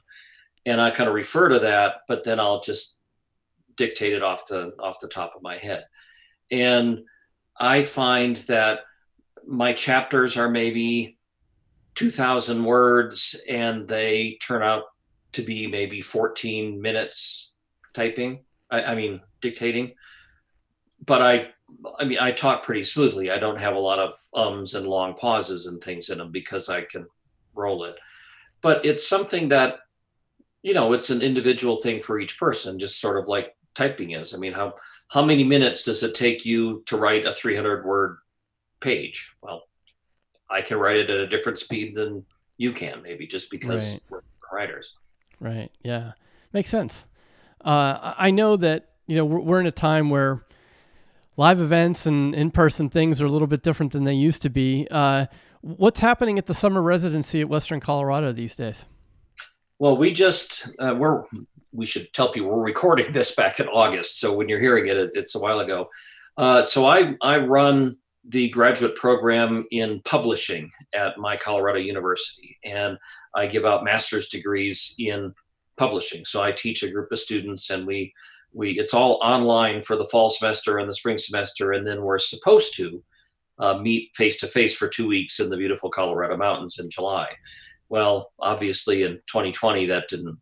[0.65, 2.99] and I kind of refer to that, but then I'll just
[3.77, 5.85] dictate it off the off the top of my head,
[6.49, 7.01] and
[7.59, 8.79] I find that
[9.45, 11.19] my chapters are maybe
[11.93, 14.85] 2000 words and they turn out
[15.33, 17.53] to be maybe 14 minutes
[17.93, 18.39] typing
[18.69, 19.93] I, I, mean dictating.
[21.05, 21.47] But i
[21.99, 23.31] i mean i talk pretty smoothly.
[23.31, 26.69] I don't have a lot of ums and long pauses and things in them because
[26.69, 27.07] i can
[27.55, 27.97] roll it.
[28.61, 29.79] But it's something that
[30.61, 34.33] you know it's an individual thing for each person just sort of like typing is.
[34.33, 34.73] I mean how
[35.09, 38.17] how many minutes does it take you to write a 300 word
[38.79, 39.35] page?
[39.41, 39.63] Well
[40.49, 42.25] i can write it at a different speed than
[42.57, 44.21] you can maybe just because right.
[44.51, 44.97] we're writers
[45.39, 45.71] Right.
[45.83, 46.13] Yeah.
[46.53, 47.07] Makes sense.
[47.63, 50.45] Uh, I know that you know we're, we're in a time where
[51.37, 54.87] live events and in-person things are a little bit different than they used to be.
[54.91, 55.25] Uh,
[55.61, 58.85] what's happening at the summer residency at Western Colorado these days?
[59.77, 61.23] Well, we just uh, we're
[61.71, 64.97] we should tell people we're recording this back in August, so when you're hearing it,
[64.97, 65.89] it it's a while ago.
[66.37, 67.97] Uh, so I I run
[68.29, 72.97] the graduate program in publishing at my Colorado University, and
[73.35, 75.33] I give out master's degrees in
[75.77, 76.25] publishing.
[76.25, 78.13] So I teach a group of students, and we
[78.53, 82.19] we it's all online for the fall semester and the spring semester, and then we're
[82.19, 83.03] supposed to
[83.57, 87.29] uh, meet face to face for two weeks in the beautiful Colorado mountains in July.
[87.89, 90.37] Well, obviously in 2020 that didn't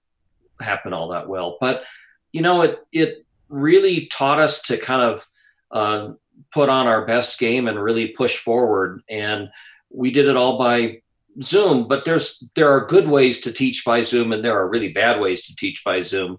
[0.60, 1.86] happen all that well, but
[2.34, 5.26] you know it it really taught us to kind of
[5.72, 6.10] uh,
[6.54, 9.02] put on our best game and really push forward.
[9.10, 9.50] And
[9.90, 11.02] we did it all by
[11.42, 14.92] Zoom, but there's there are good ways to teach by Zoom and there are really
[14.92, 16.38] bad ways to teach by Zoom.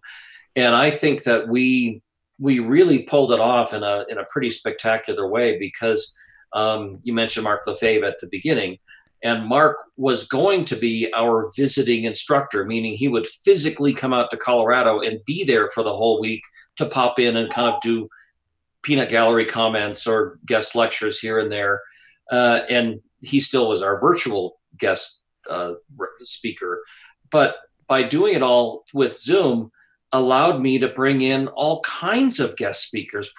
[0.56, 2.02] And I think that we
[2.38, 6.16] we really pulled it off in a in a pretty spectacular way because
[6.52, 8.78] um, you mentioned Mark Lefebvre at the beginning,
[9.22, 14.30] and Mark was going to be our visiting instructor, meaning he would physically come out
[14.30, 16.42] to Colorado and be there for the whole week
[16.76, 18.08] to pop in and kind of do
[18.88, 21.82] peanut gallery comments or guest lectures here and there.
[22.32, 25.72] Uh, and he still was our virtual guest uh,
[26.20, 26.82] speaker.
[27.30, 29.70] But by doing it all with Zoom,
[30.10, 33.30] allowed me to bring in all kinds of guest speakers.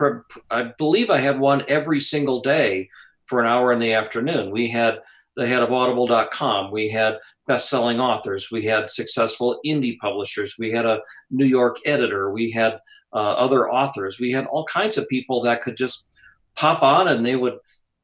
[0.51, 2.89] I believe I had one every single day
[3.25, 4.51] for an hour in the afternoon.
[4.51, 4.99] We had
[5.39, 10.85] the head of audible.com we had best-selling authors we had successful indie publishers we had
[10.85, 10.99] a
[11.31, 12.79] new york editor we had
[13.13, 14.19] uh, other authors.
[14.19, 16.19] We had all kinds of people that could just
[16.55, 17.57] pop on and they would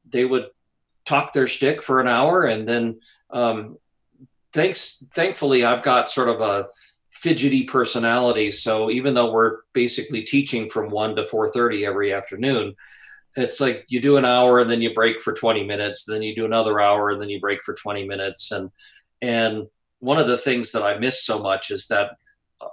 [0.08, 0.48] they would
[1.04, 3.78] talk their shtick for an hour, and then um,
[4.54, 6.68] thanks thankfully I've got sort of a
[7.12, 8.52] fidgety personality.
[8.52, 12.76] So even though we're basically teaching from one to four thirty every afternoon,
[13.36, 16.36] it's like you do an hour and then you break for 20 minutes then you
[16.36, 18.52] do another hour and then you break for 20 minutes.
[18.52, 18.72] And
[19.22, 19.68] and
[20.00, 22.12] one of the things that i miss so much is that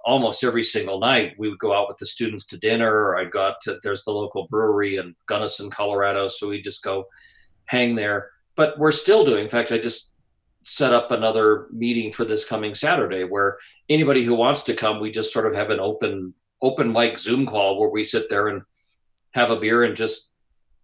[0.05, 2.93] almost every single night we would go out with the students to dinner.
[2.93, 6.83] Or i'd go out to there's the local brewery in gunnison colorado so we just
[6.83, 7.07] go
[7.67, 8.31] hang there.
[8.55, 10.13] But we're still doing in fact i just
[10.65, 15.11] set up another meeting for this coming saturday where anybody who wants to come we
[15.11, 18.63] just sort of have an open open mic zoom call where we sit there and
[19.35, 20.32] have a beer and just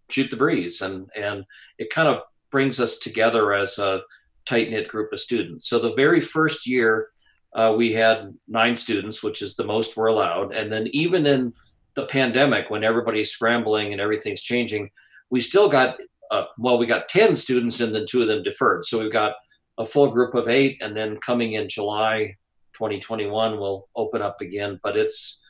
[0.09, 1.45] shoot the breeze and and
[1.77, 4.01] it kind of brings us together as a
[4.45, 7.09] tight knit group of students so the very first year
[7.53, 10.53] uh, we had nine students, which is the most we're allowed.
[10.53, 11.53] And then even in
[11.95, 14.91] the pandemic, when everybody's scrambling and everything's changing,
[15.29, 15.97] we still got
[16.31, 18.85] uh, well, we got ten students, and then two of them deferred.
[18.85, 19.33] So we've got
[19.79, 22.35] a full group of eight, and then coming in July
[22.73, 24.79] 2021, we'll open up again.
[24.83, 25.41] But it's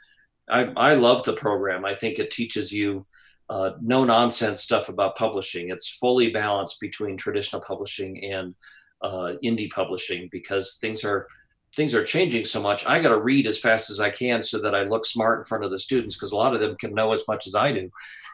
[0.49, 1.83] I, I love the program.
[1.83, 3.05] I think it teaches you
[3.49, 5.69] uh, no nonsense stuff about publishing.
[5.69, 8.53] It's fully balanced between traditional publishing and
[9.01, 11.27] uh, indie publishing because things are
[11.75, 12.85] things are changing so much.
[12.85, 15.45] I got to read as fast as i can so that i look smart in
[15.45, 17.71] front of the students because a lot of them can know as much as i
[17.71, 17.89] do.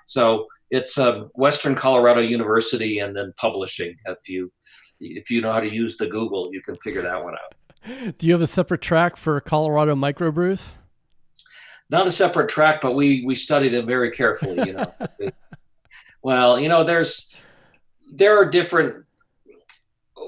[0.06, 3.96] So it's um, western colorado university and then publishing.
[4.06, 4.52] If you
[5.00, 8.18] if you know how to use the google you can figure that one out.
[8.18, 10.72] Do you have a separate track for colorado microbrews
[11.90, 14.94] not a separate track but we we study them very carefully you know
[16.22, 17.36] well you know there's
[18.14, 19.06] there are different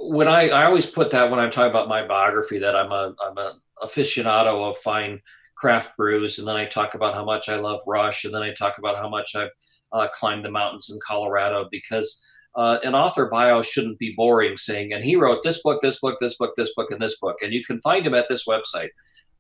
[0.02, 3.14] when I, I always put that when I'm talking about my biography that I'm a
[3.26, 5.22] I'm an aficionado of fine
[5.56, 8.54] craft brews, and then I talk about how much I love Rush, and then I
[8.54, 9.50] talk about how much I've
[9.92, 12.24] uh, climbed the mountains in Colorado because
[12.56, 16.18] uh, an author bio shouldn't be boring, saying and he wrote this book, this book,
[16.20, 18.90] this book, this book, and this book, and you can find him at this website.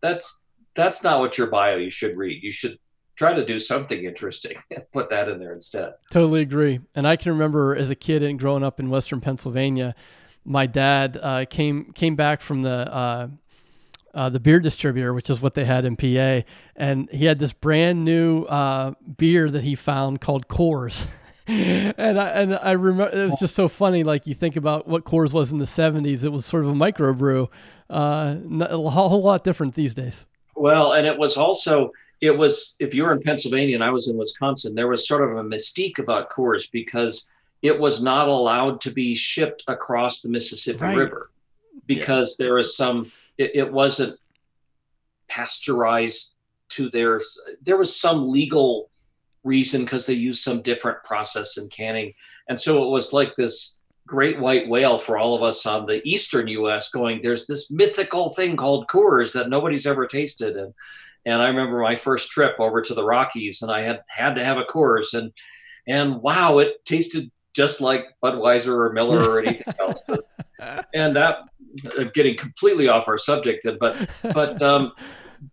[0.01, 0.46] That's
[0.77, 2.41] that's not what your bio you should read.
[2.41, 2.77] You should
[3.17, 5.95] try to do something interesting and put that in there instead.
[6.11, 6.79] Totally agree.
[6.95, 9.95] And I can remember as a kid and growing up in Western Pennsylvania,
[10.45, 13.27] my dad uh, came came back from the uh,
[14.13, 17.51] uh, the beer distributor, which is what they had in PA, and he had this
[17.51, 21.07] brand new uh, beer that he found called Coors.
[21.47, 24.03] and I and I remember it was just so funny.
[24.03, 26.73] Like you think about what Coors was in the '70s, it was sort of a
[26.73, 27.49] microbrew,
[27.89, 30.25] uh, a whole lot different these days.
[30.57, 34.07] Well, and it was also it was if you were in Pennsylvania and I was
[34.07, 37.29] in Wisconsin, there was sort of a mystique about Coors because
[37.61, 40.97] it was not allowed to be shipped across the Mississippi right.
[40.97, 41.31] River
[41.85, 42.45] because yeah.
[42.45, 44.19] there was some it, it wasn't
[45.27, 46.35] pasteurized
[46.69, 47.21] to their
[47.61, 48.89] there was some legal
[49.43, 52.13] reason because they used some different process in canning
[52.49, 53.76] and so it was like this
[54.07, 58.29] great white whale for all of us on the eastern us going there's this mythical
[58.29, 60.73] thing called coors that nobody's ever tasted and
[61.25, 64.43] and i remember my first trip over to the rockies and i had had to
[64.43, 65.31] have a coors and
[65.87, 70.09] and wow it tasted just like budweiser or miller or anything else
[70.93, 71.39] and that
[71.97, 74.93] uh, getting completely off our subject, but but um,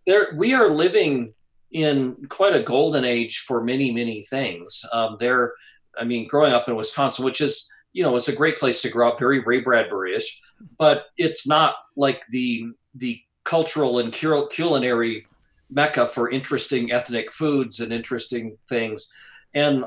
[0.06, 1.34] there we are living
[1.72, 4.84] in quite a golden age for many many things.
[4.92, 5.52] Um, there,
[5.98, 8.90] I mean, growing up in Wisconsin, which is you know it's a great place to
[8.90, 10.42] grow up, very Ray Bradbury-ish,
[10.78, 15.26] but it's not like the the cultural and culinary
[15.70, 19.10] mecca for interesting ethnic foods and interesting things.
[19.54, 19.84] And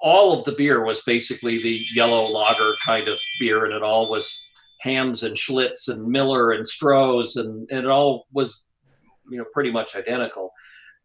[0.00, 4.10] all of the beer was basically the yellow lager kind of beer, and it all
[4.10, 4.48] was
[4.80, 8.70] Hamm's and Schlitz and Miller and Stroh's, and, and it all was,
[9.30, 10.52] you know, pretty much identical.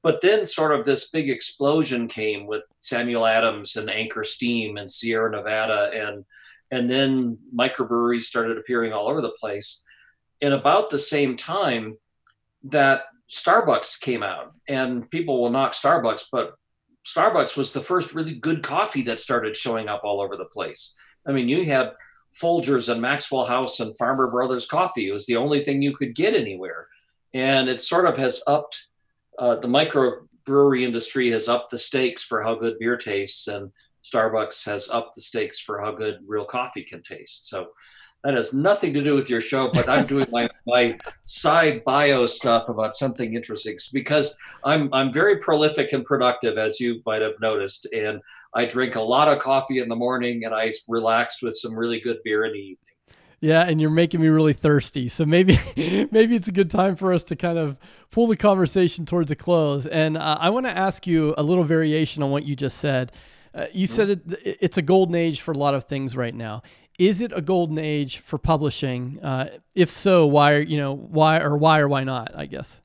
[0.01, 4.89] But then sort of this big explosion came with Samuel Adams and Anchor Steam and
[4.89, 6.25] Sierra Nevada, and
[6.71, 9.83] and then microbreweries started appearing all over the place.
[10.41, 11.97] And about the same time
[12.63, 16.53] that Starbucks came out, and people will knock Starbucks, but
[17.05, 20.95] Starbucks was the first really good coffee that started showing up all over the place.
[21.25, 21.93] I mean, you had
[22.33, 25.09] Folgers and Maxwell House and Farmer Brothers coffee.
[25.09, 26.87] It was the only thing you could get anywhere.
[27.33, 28.88] And it sort of has upped
[29.39, 33.71] uh, the microbrewery industry has upped the stakes for how good beer tastes, and
[34.03, 37.47] Starbucks has upped the stakes for how good real coffee can taste.
[37.47, 37.69] So
[38.23, 42.25] that has nothing to do with your show, but I'm doing my, my side bio
[42.25, 47.39] stuff about something interesting because I'm I'm very prolific and productive, as you might have
[47.39, 48.19] noticed, and
[48.53, 52.01] I drink a lot of coffee in the morning, and I relaxed with some really
[52.01, 52.88] good beer in the evening.
[53.41, 55.07] Yeah, and you're making me really thirsty.
[55.07, 55.57] So maybe
[56.11, 57.79] maybe it's a good time for us to kind of
[58.11, 59.87] pull the conversation towards a close.
[59.87, 63.11] And uh, I want to ask you a little variation on what you just said.
[63.53, 63.95] Uh, you mm-hmm.
[63.95, 64.21] said it,
[64.61, 66.61] it's a golden age for a lot of things right now
[66.99, 69.19] is it a golden age for publishing?
[69.23, 70.57] Uh, if so, why?
[70.57, 72.31] You know, why or why or why not?
[72.35, 72.81] I guess.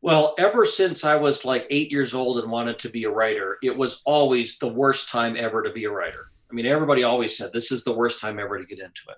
[0.00, 3.58] Well, ever since I was like eight years old and wanted to be a writer,
[3.62, 6.26] it was always the worst time ever to be a writer.
[6.50, 9.16] I mean, everybody always said this is the worst time ever to get into it.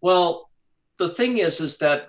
[0.00, 0.50] Well,
[0.98, 2.08] the thing is, is that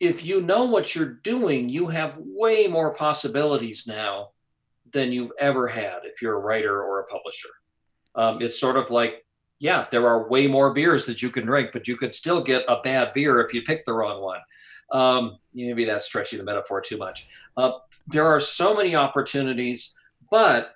[0.00, 4.30] if you know what you're doing, you have way more possibilities now
[4.92, 7.48] than you've ever had if you're a writer or a publisher.
[8.14, 9.24] Um, it's sort of like
[9.62, 12.64] yeah, there are way more beers that you can drink, but you could still get
[12.66, 14.40] a bad beer if you pick the wrong one.
[14.90, 17.28] Um, maybe that's stretching the metaphor too much.
[17.56, 17.74] Uh,
[18.08, 19.96] there are so many opportunities,
[20.32, 20.72] but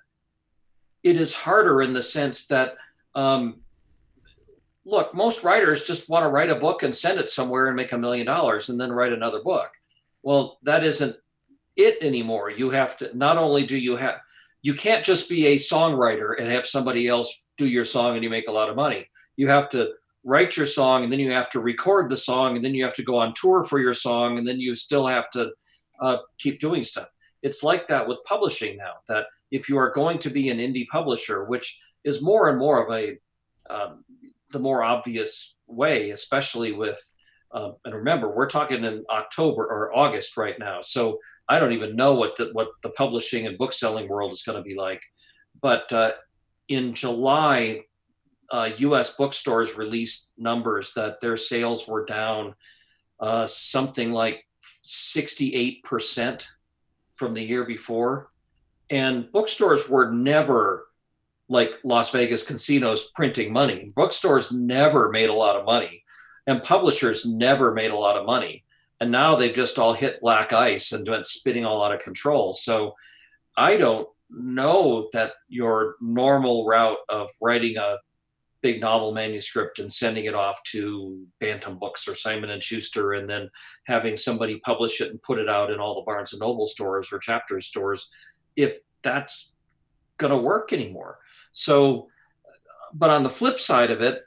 [1.03, 2.75] it is harder in the sense that,
[3.13, 3.59] um,
[4.87, 7.91] look, most writers just want to write a book and send it somewhere and make
[7.91, 9.69] a million dollars and then write another book.
[10.23, 11.17] Well, that isn't
[11.75, 12.49] it anymore.
[12.49, 14.15] You have to, not only do you have,
[14.61, 18.29] you can't just be a songwriter and have somebody else do your song and you
[18.29, 19.09] make a lot of money.
[19.35, 19.91] You have to
[20.23, 22.95] write your song and then you have to record the song and then you have
[22.95, 25.51] to go on tour for your song and then you still have to
[25.99, 27.09] uh, keep doing stuff.
[27.43, 28.93] It's like that with publishing now.
[29.09, 32.85] That if you are going to be an indie publisher, which is more and more
[32.85, 33.17] of a
[33.69, 34.03] um,
[34.57, 36.99] the more obvious way, especially with
[37.51, 41.95] uh, and remember we're talking in October or August right now, so I don't even
[41.95, 45.03] know what the what the publishing and book selling world is going to be like.
[45.61, 46.11] But uh,
[46.67, 47.83] in July,
[48.51, 49.15] uh, U.S.
[49.15, 52.55] bookstores released numbers that their sales were down
[53.19, 54.43] uh, something like
[54.85, 56.47] 68%
[57.13, 58.29] from the year before.
[58.89, 60.86] And bookstores were never
[61.49, 63.91] like Las Vegas casinos printing money.
[63.95, 66.03] Bookstores never made a lot of money.
[66.47, 68.63] and publishers never made a lot of money.
[68.99, 72.53] And now they've just all hit black ice and went spinning all out of control.
[72.53, 72.95] So
[73.55, 77.97] I don't know that your normal route of writing a
[78.61, 83.29] big novel manuscript and sending it off to Bantam Books or Simon and Schuster, and
[83.29, 83.49] then
[83.85, 87.09] having somebody publish it and put it out in all the Barnes and Noble stores
[87.11, 88.09] or Chapters stores,
[88.55, 89.55] if that's
[90.17, 91.19] going to work anymore.
[91.57, 92.09] So,
[92.93, 94.21] but on the flip side of it,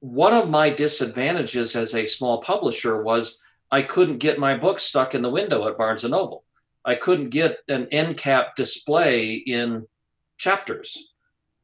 [0.00, 5.14] one of my disadvantages as a small publisher was I couldn't get my book stuck
[5.14, 6.44] in the window at Barnes and Noble.
[6.86, 9.86] I couldn't get an end cap display in
[10.38, 11.12] chapters.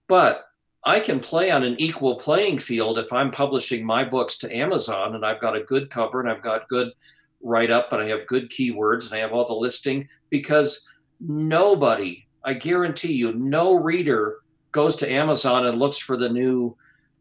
[0.07, 0.45] But
[0.85, 5.15] I can play on an equal playing field if I'm publishing my books to Amazon
[5.15, 6.93] and I've got a good cover and I've got good
[7.41, 10.87] write up and I have good keywords and I have all the listing because
[11.21, 14.42] nobody, I guarantee you, no reader
[14.73, 16.77] goes to Amazon and looks for the new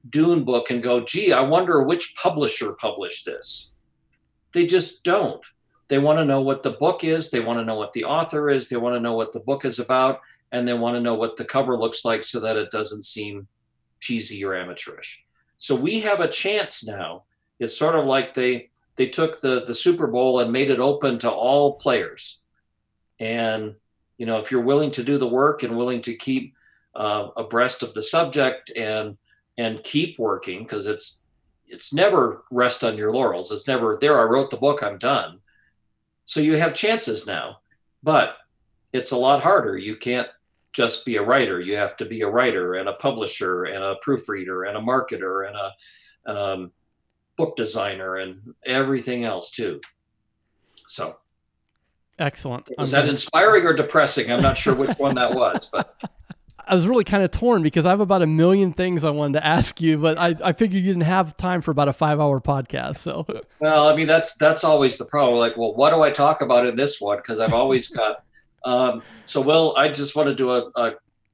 [0.10, 3.74] Dune book and go, gee, I wonder which publisher published this.
[4.54, 5.44] They just don't.
[5.88, 8.50] They want to know what the book is, they want to know what the author
[8.50, 10.22] is, they want to know what the book is about,
[10.52, 13.48] and they want to know what the cover looks like so that it doesn't seem
[14.00, 15.26] cheesy or amateurish.
[15.58, 17.24] So we have a chance now.
[17.60, 21.20] It's sort of like they they took the the Super Bowl and made it open
[21.20, 22.44] to all players.
[23.20, 23.76] And
[24.18, 26.56] you know, if you're willing to do the work and willing to keep
[26.96, 29.18] uh, abreast of the subject and
[29.58, 31.24] and keep working, because it's
[31.68, 33.52] it's never rest on your laurels.
[33.52, 34.20] It's never there.
[34.20, 34.84] I wrote the book.
[34.84, 35.40] I'm done.
[36.24, 37.60] So you have chances now,
[38.04, 38.36] but
[38.94, 39.78] it's a lot harder.
[39.78, 40.28] You can't
[40.74, 41.60] just be a writer.
[41.60, 45.48] You have to be a writer and a publisher and a proofreader and a marketer
[45.48, 46.72] and a um,
[47.36, 49.82] book designer and everything else too.
[50.88, 51.18] So,
[52.20, 52.70] excellent.
[52.78, 54.32] Was that inspiring or depressing?
[54.32, 55.96] I'm not sure which one that was, but.
[56.72, 59.40] I was really kind of torn because I have about a million things I wanted
[59.40, 62.20] to ask you, but I, I figured you didn't have time for about a five
[62.20, 62.98] hour podcast.
[62.98, 63.28] So,
[63.60, 65.38] well, I mean, that's, that's always the problem.
[65.38, 67.22] Like, well, what do I talk about in this one?
[67.22, 68.24] Cause I've always got
[68.64, 70.92] um, so, Will, I just want to do a, a,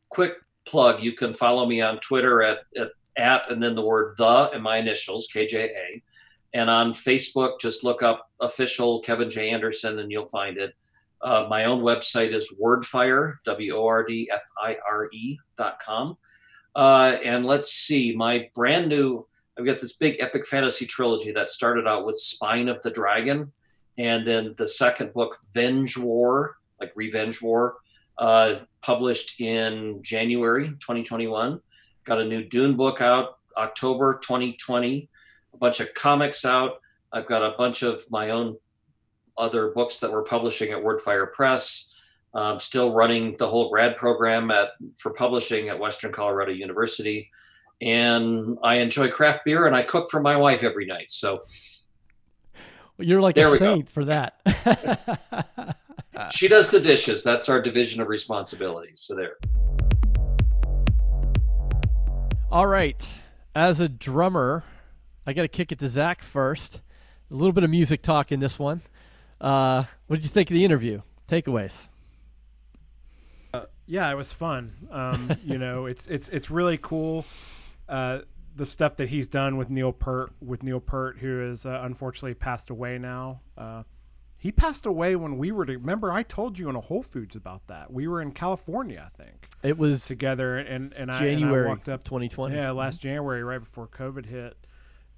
[0.10, 0.36] quick
[0.66, 1.04] plug.
[1.04, 4.64] You can follow me on Twitter at, at, at and then the word the and
[4.64, 6.02] my initials, KJA.
[6.54, 9.50] And on Facebook, just look up official Kevin J.
[9.50, 10.74] Anderson and you'll find it.
[11.22, 15.80] Uh, my own website is wordfire, W O R D F I R E dot
[15.80, 16.18] com.
[16.76, 21.50] Uh, and let's see, my brand new, I've got this big epic fantasy trilogy that
[21.50, 23.52] started out with Spine of the Dragon.
[23.98, 27.78] And then the second book, Vengewar, like Revenge War,
[28.20, 31.60] uh, published in January 2021.
[32.06, 35.10] Got a new Dune book out October 2020.
[35.54, 36.74] A bunch of comics out.
[37.12, 38.58] I've got a bunch of my own
[39.38, 41.94] other books that we're publishing at Wordfire Press.
[42.34, 47.32] Um, still running the whole grad program at for publishing at Western Colorado University,
[47.82, 51.10] and I enjoy craft beer and I cook for my wife every night.
[51.10, 51.44] So
[53.00, 54.40] you're like there a saint for that.
[56.32, 57.24] she does the dishes.
[57.24, 59.00] That's our division of responsibilities.
[59.02, 59.38] So there.
[62.52, 63.08] All right.
[63.56, 64.64] As a drummer,
[65.26, 66.82] I got to kick it to Zach first.
[67.30, 68.82] A little bit of music talk in this one.
[69.40, 71.02] Uh, what did you think of the interview?
[71.28, 71.88] Takeaways.
[73.54, 74.74] Uh, yeah, it was fun.
[74.92, 77.26] Um, you know, it's it's it's really cool.
[77.88, 78.20] Uh,
[78.56, 82.34] the stuff that he's done with Neil Peart, with Neil Peart, who has uh, unfortunately
[82.34, 83.42] passed away now.
[83.58, 83.84] Uh,
[84.40, 86.12] he passed away when we were to remember.
[86.12, 87.92] I told you in a Whole Foods about that.
[87.92, 89.50] We were in California, I think.
[89.64, 92.56] It was together, and and I, January and I walked up 2020.
[92.56, 94.56] Yeah, last January, right before COVID hit.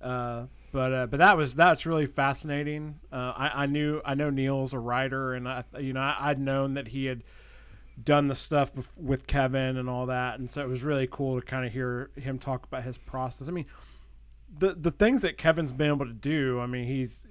[0.01, 2.99] Uh, but uh, but that was that's really fascinating.
[3.11, 6.39] Uh, I, I knew I know Neil's a writer, and I you know I, would
[6.39, 7.23] known that he had
[8.01, 11.45] done the stuff with Kevin and all that, and so it was really cool to
[11.45, 13.47] kind of hear him talk about his process.
[13.47, 13.65] I mean,
[14.57, 16.59] the the things that Kevin's been able to do.
[16.59, 17.27] I mean, he's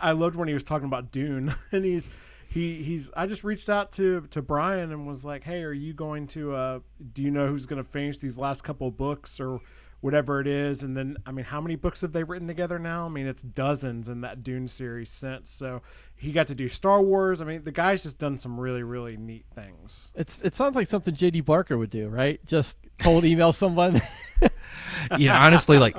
[0.00, 2.10] I loved when he was talking about Dune, and he's
[2.48, 3.10] he he's.
[3.16, 6.54] I just reached out to to Brian and was like, "Hey, are you going to?
[6.54, 6.78] Uh,
[7.12, 9.60] do you know who's going to finish these last couple books or
[10.02, 13.06] whatever it is?" And then, I mean, how many books have they written together now?
[13.06, 15.50] I mean, it's dozens in that Dune series since.
[15.50, 15.80] So
[16.22, 17.40] he got to do Star Wars.
[17.40, 20.12] I mean, the guy's just done some really really neat things.
[20.14, 21.40] It's it sounds like something J.D.
[21.40, 22.44] Barker would do, right?
[22.46, 24.00] Just cold email someone.
[25.18, 25.96] you know, honestly, like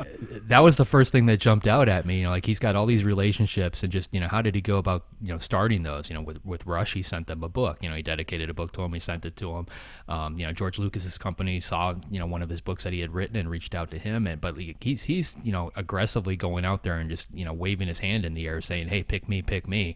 [0.48, 2.20] that was the first thing that jumped out at me.
[2.20, 4.62] You know, like he's got all these relationships, and just you know, how did he
[4.62, 6.10] go about you know starting those?
[6.10, 7.80] You know, with with Rush, he sent them a book.
[7.82, 8.94] You know, he dedicated a book to him.
[8.94, 9.68] He sent it to him.
[10.08, 13.02] Um, you know, George Lucas's company saw you know one of his books that he
[13.02, 14.26] had written and reached out to him.
[14.28, 17.88] And but he's he's you know aggressively going out there and just you know waving
[17.88, 19.96] his hand in the air, saying, "Hey, pick me, pick me."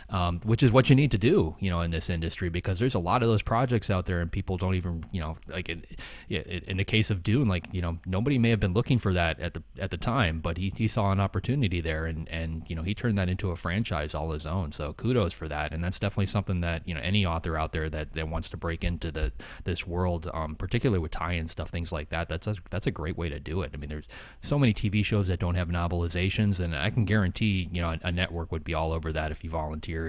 [0.11, 2.95] um, which is what you need to do, you know, in this industry because there's
[2.95, 5.83] a lot of those projects out there and people don't even, you know, like in,
[6.29, 9.39] in the case of Dune, like you know, nobody may have been looking for that
[9.39, 12.75] at the at the time, but he, he saw an opportunity there and and you
[12.75, 14.71] know he turned that into a franchise all his own.
[14.71, 17.89] So kudos for that, and that's definitely something that you know any author out there
[17.89, 19.31] that, that wants to break into the
[19.63, 22.27] this world, um, particularly with tie-in stuff, things like that.
[22.27, 23.71] That's a, that's a great way to do it.
[23.73, 24.07] I mean, there's
[24.41, 27.99] so many TV shows that don't have novelizations, and I can guarantee you know a,
[28.03, 30.00] a network would be all over that if you volunteer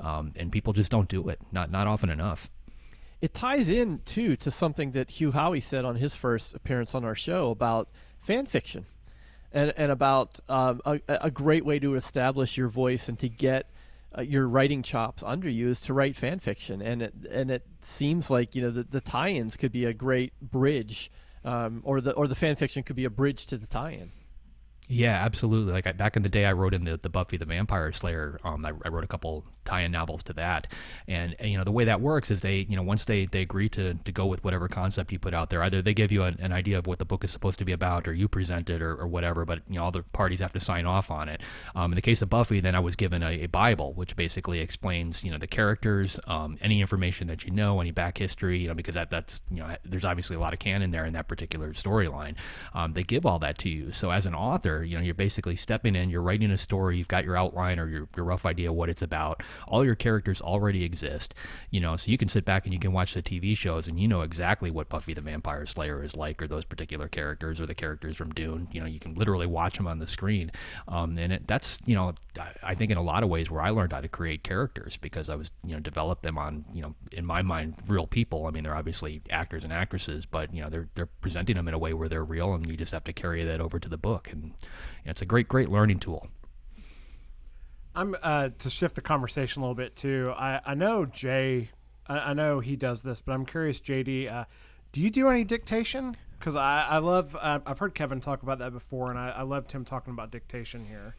[0.00, 1.40] um, and people just don't do it.
[1.52, 2.50] Not not often enough.
[3.20, 7.04] It ties in too to something that Hugh Howey said on his first appearance on
[7.04, 8.86] our show about fan fiction,
[9.52, 13.66] and and about um, a, a great way to establish your voice and to get
[14.16, 17.66] uh, your writing chops under you is to write fan fiction, and it and it
[17.82, 21.10] seems like you know the, the tie-ins could be a great bridge,
[21.44, 24.12] um, or the or the fan fiction could be a bridge to the tie-in.
[24.88, 25.72] Yeah, absolutely.
[25.72, 28.40] Like I, back in the day, I wrote in the, the Buffy the Vampire Slayer.
[28.42, 30.66] Um, I, I wrote a couple tie-in novels to that,
[31.06, 33.42] and, and, you know the way that works is they you know once they they
[33.42, 36.22] agree to to go with whatever concept you put out there, either they give you
[36.22, 38.70] an, an idea of what the book is supposed to be about, or you present
[38.70, 39.44] it, or, or whatever.
[39.44, 41.42] But you know all the parties have to sign off on it.
[41.74, 44.60] Um, in the case of Buffy, then I was given a, a Bible, which basically
[44.60, 48.68] explains you know the characters, um, any information that you know, any back history, you
[48.68, 51.28] know because that that's you know there's obviously a lot of canon there in that
[51.28, 52.34] particular storyline.
[52.74, 53.92] Um, they give all that to you.
[53.92, 57.08] So as an author, you know you're basically stepping in, you're writing a story, you've
[57.08, 60.84] got your outline or your, your rough idea what it's about all your characters already
[60.84, 61.34] exist,
[61.70, 63.98] you know, so you can sit back and you can watch the TV shows and
[63.98, 67.66] you know exactly what Buffy the Vampire Slayer is like, or those particular characters, or
[67.66, 68.68] the characters from Dune.
[68.72, 70.50] You know, you can literally watch them on the screen,
[70.86, 72.14] um, and it, that's you know,
[72.62, 75.28] I think in a lot of ways where I learned how to create characters because
[75.28, 78.46] I was you know develop them on you know in my mind real people.
[78.46, 81.74] I mean, they're obviously actors and actresses, but you know they're they're presenting them in
[81.74, 83.98] a way where they're real, and you just have to carry that over to the
[83.98, 84.50] book, and you
[85.06, 86.28] know, it's a great great learning tool.
[87.98, 90.32] I'm uh, to shift the conversation a little bit too.
[90.36, 91.70] I, I know Jay,
[92.06, 94.44] I, I know he does this, but I'm curious, JD, uh,
[94.92, 96.16] do you do any dictation?
[96.38, 99.72] Because I, I love I've heard Kevin talk about that before, and I, I loved
[99.72, 101.16] him talking about dictation here.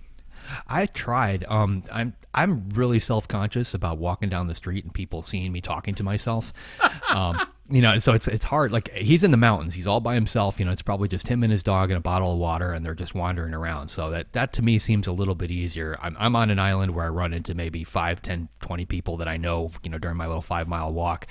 [0.68, 1.44] I tried.
[1.50, 5.60] Um, I'm I'm really self conscious about walking down the street and people seeing me
[5.60, 6.54] talking to myself.
[7.10, 7.40] Um,
[7.72, 8.72] you know, so it's it's hard.
[8.72, 10.60] Like he's in the mountains, he's all by himself.
[10.60, 12.84] You know, it's probably just him and his dog and a bottle of water, and
[12.84, 13.90] they're just wandering around.
[13.90, 15.98] So that that to me seems a little bit easier.
[16.02, 19.28] I'm I'm on an island where I run into maybe 5, 10, 20 people that
[19.28, 19.72] I know.
[19.84, 21.28] You know, during my little five mile walk.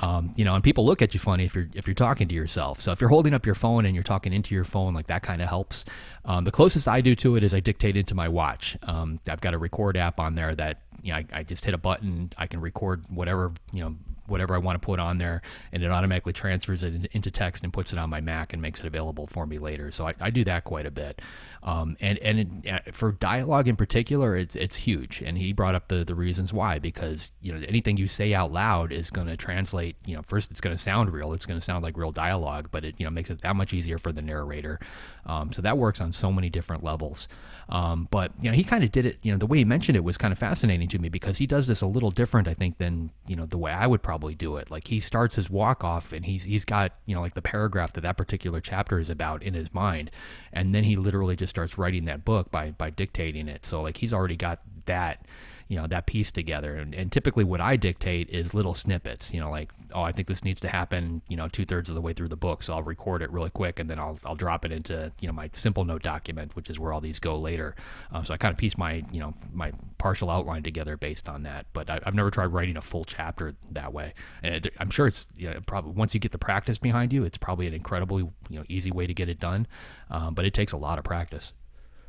[0.00, 2.34] Um, you know, and people look at you funny if you're if you're talking to
[2.34, 2.80] yourself.
[2.80, 5.22] So if you're holding up your phone and you're talking into your phone, like that
[5.22, 5.84] kind of helps.
[6.24, 8.76] Um, the closest I do to it is I dictate into my watch.
[8.82, 11.74] Um, I've got a record app on there that you know I, I just hit
[11.74, 13.96] a button, I can record whatever you know
[14.26, 17.72] whatever I want to put on there, and it automatically transfers it into text and
[17.72, 19.90] puts it on my Mac and makes it available for me later.
[19.90, 21.20] So I, I do that quite a bit.
[21.64, 25.22] Um, and and it, for dialogue in particular, it's it's huge.
[25.24, 28.52] And he brought up the the reasons why because you know anything you say out
[28.52, 29.96] loud is going to translate.
[30.04, 31.32] You know, first it's going to sound real.
[31.32, 33.72] It's going to sound like real dialogue, but it you know makes it that much
[33.72, 34.78] easier for the narrator.
[35.24, 37.28] Um, so that works on so many different levels.
[37.68, 39.18] Um, but you know, he kind of did it.
[39.22, 41.46] You know, the way he mentioned it was kind of fascinating to me because he
[41.46, 44.34] does this a little different, I think, than you know the way I would probably
[44.34, 44.70] do it.
[44.70, 47.92] Like he starts his walk off, and he's he's got you know like the paragraph
[47.94, 50.10] that that particular chapter is about in his mind,
[50.52, 53.64] and then he literally just starts writing that book by by dictating it.
[53.64, 55.24] So like he's already got that
[55.68, 59.40] you know that piece together and, and typically what i dictate is little snippets you
[59.40, 62.12] know like oh i think this needs to happen you know two-thirds of the way
[62.12, 64.72] through the book so i'll record it really quick and then i'll, I'll drop it
[64.72, 67.74] into you know my Simplenote document which is where all these go later
[68.12, 71.44] um, so i kind of piece my you know my partial outline together based on
[71.44, 75.06] that but I, have never tried writing a full chapter that way and i'm sure
[75.06, 78.22] it's you know, probably once you get the practice behind you it's probably an incredibly
[78.48, 79.66] you know easy way to get it done
[80.10, 81.52] um, but it takes a lot of practice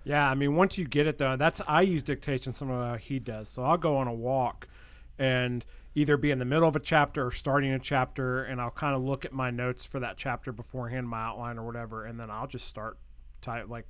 [0.08, 2.96] yeah, I mean, once you get it though, that's I use dictation similar to how
[2.98, 3.50] he does.
[3.50, 4.68] So I'll go on a walk
[5.18, 5.66] and
[5.96, 8.96] either be in the middle of a chapter or starting a chapter, and I'll kind
[8.96, 12.30] of look at my notes for that chapter beforehand, my outline or whatever, and then
[12.30, 12.98] I'll just start
[13.42, 13.88] type like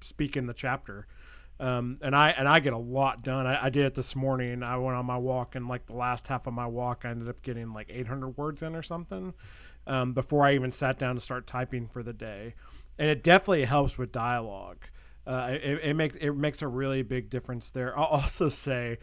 [0.00, 1.06] speaking the chapter.
[1.58, 3.46] Um, and I and I get a lot done.
[3.46, 4.62] I, I, did it this morning.
[4.62, 7.28] I went on my walk, and like the last half of my walk, I ended
[7.28, 9.32] up getting like 800 words in or something
[9.86, 12.54] um, before I even sat down to start typing for the day.
[12.98, 14.86] And it definitely helps with dialogue.
[15.26, 17.98] Uh, it, it, makes it makes a really big difference there.
[17.98, 18.98] I'll also say,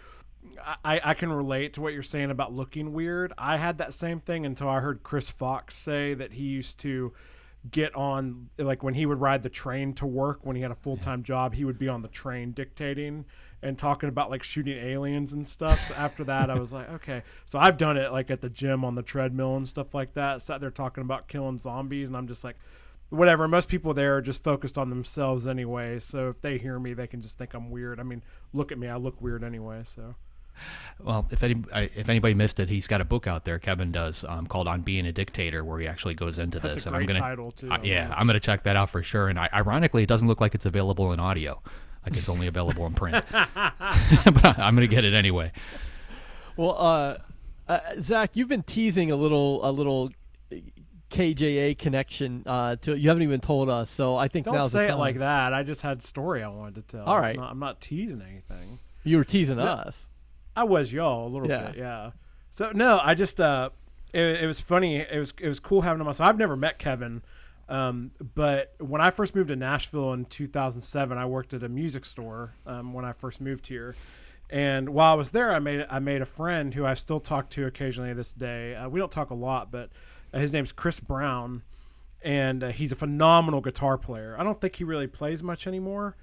[0.83, 3.33] I, I can relate to what you're saying about looking weird.
[3.37, 7.13] I had that same thing until I heard Chris Fox say that he used to
[7.71, 10.75] get on like when he would ride the train to work when he had a
[10.75, 11.23] full-time mm-hmm.
[11.23, 13.23] job he would be on the train dictating
[13.61, 17.23] and talking about like shooting aliens and stuff so after that i was like okay
[17.45, 20.41] so i've done it like at the gym on the treadmill and stuff like that
[20.41, 22.57] sat there talking about killing zombies and i'm just like
[23.13, 23.47] whatever.
[23.47, 25.99] Most people there are just focused on themselves anyway.
[25.99, 27.99] So if they hear me, they can just think I'm weird.
[27.99, 28.23] I mean,
[28.53, 29.83] look at me, I look weird anyway.
[29.85, 30.15] So
[30.99, 33.59] Well, if any, if anybody missed it, he's got a book out there.
[33.59, 36.79] Kevin does um, called "On Being a Dictator," where he actually goes into That's a
[36.79, 36.85] this.
[36.85, 37.69] and great I'm gonna, title, too.
[37.71, 38.13] I- I yeah.
[38.15, 39.27] I'm gonna check that out for sure.
[39.27, 41.61] And I, ironically, it doesn't look like it's available in audio.
[42.05, 43.23] Like it's only available in print.
[43.31, 43.45] but
[44.45, 45.51] I- I'm gonna get it anyway.
[46.55, 47.17] Well, uh,
[47.67, 50.11] uh, Zach, you've been teasing a little, a little
[51.09, 53.89] KJA connection uh, to you haven't even told us.
[53.89, 55.53] So I think don't say it like that.
[55.53, 57.05] I just had a story I wanted to tell.
[57.05, 57.35] All It's right.
[57.35, 58.79] not- I'm not teasing anything.
[59.03, 60.09] You were teasing us.
[60.55, 61.67] I was y'all a little Yeah.
[61.67, 62.11] bit, yeah.
[62.51, 63.69] So no, I just uh,
[64.13, 64.97] it, it was funny.
[64.97, 66.13] It was it was cool having him on.
[66.13, 67.23] So I've never met Kevin,
[67.67, 72.05] um, but when I first moved to Nashville in 2007, I worked at a music
[72.05, 73.95] store um, when I first moved here.
[74.49, 77.49] And while I was there, I made I made a friend who I still talk
[77.51, 78.75] to occasionally to this day.
[78.75, 79.89] Uh, we don't talk a lot, but
[80.31, 81.63] uh, his name's Chris Brown,
[82.21, 84.35] and uh, he's a phenomenal guitar player.
[84.37, 86.15] I don't think he really plays much anymore,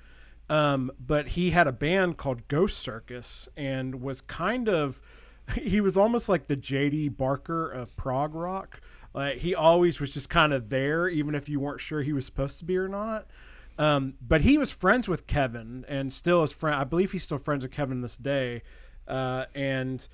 [0.51, 5.01] um, but he had a band called Ghost Circus and was kind of
[5.55, 8.81] he was almost like the JD Barker of prog rock.
[9.15, 12.27] Like he always was just kind of there, even if you weren't sure he was
[12.27, 13.29] supposed to be or not.
[13.79, 16.79] Um, but he was friends with Kevin and still is friend.
[16.79, 18.63] I believe he's still friends with Kevin this day,
[19.09, 20.07] uh, and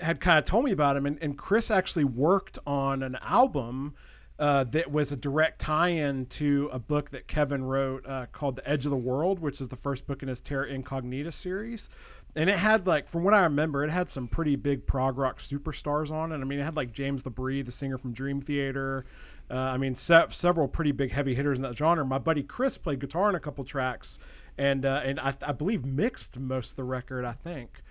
[0.00, 1.06] had kind of told me about him.
[1.06, 3.94] And, and Chris actually worked on an album
[4.38, 8.68] uh, that was a direct tie-in to a book that Kevin wrote uh, called "The
[8.68, 11.88] Edge of the World," which is the first book in his Terra Incognita series.
[12.36, 15.38] And it had like, from what I remember, it had some pretty big prog rock
[15.38, 16.36] superstars on it.
[16.36, 19.04] I mean, it had like James LeBrie, the singer from Dream Theater.
[19.48, 22.04] Uh, I mean, se- several pretty big heavy hitters in that genre.
[22.04, 24.18] My buddy Chris played guitar in a couple tracks,
[24.58, 27.24] and uh, and I, I believe mixed most of the record.
[27.24, 27.82] I think.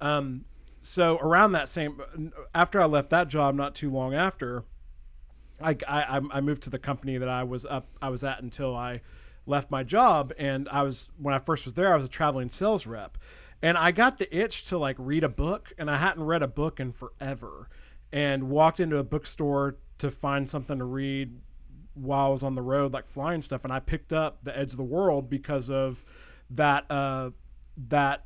[0.00, 0.46] Um,
[0.80, 4.64] so around that same, after I left that job, not too long after,
[5.60, 8.74] I, I, I moved to the company that I was up I was at until
[8.74, 9.00] I
[9.46, 12.48] left my job and I was when I first was there I was a traveling
[12.48, 13.18] sales rep
[13.60, 16.48] and I got the itch to like read a book and I hadn't read a
[16.48, 17.68] book in forever
[18.12, 21.38] and walked into a bookstore to find something to read
[21.94, 24.72] while I was on the road like flying stuff and I picked up The Edge
[24.72, 26.04] of the World because of
[26.50, 27.30] that uh
[27.88, 28.24] that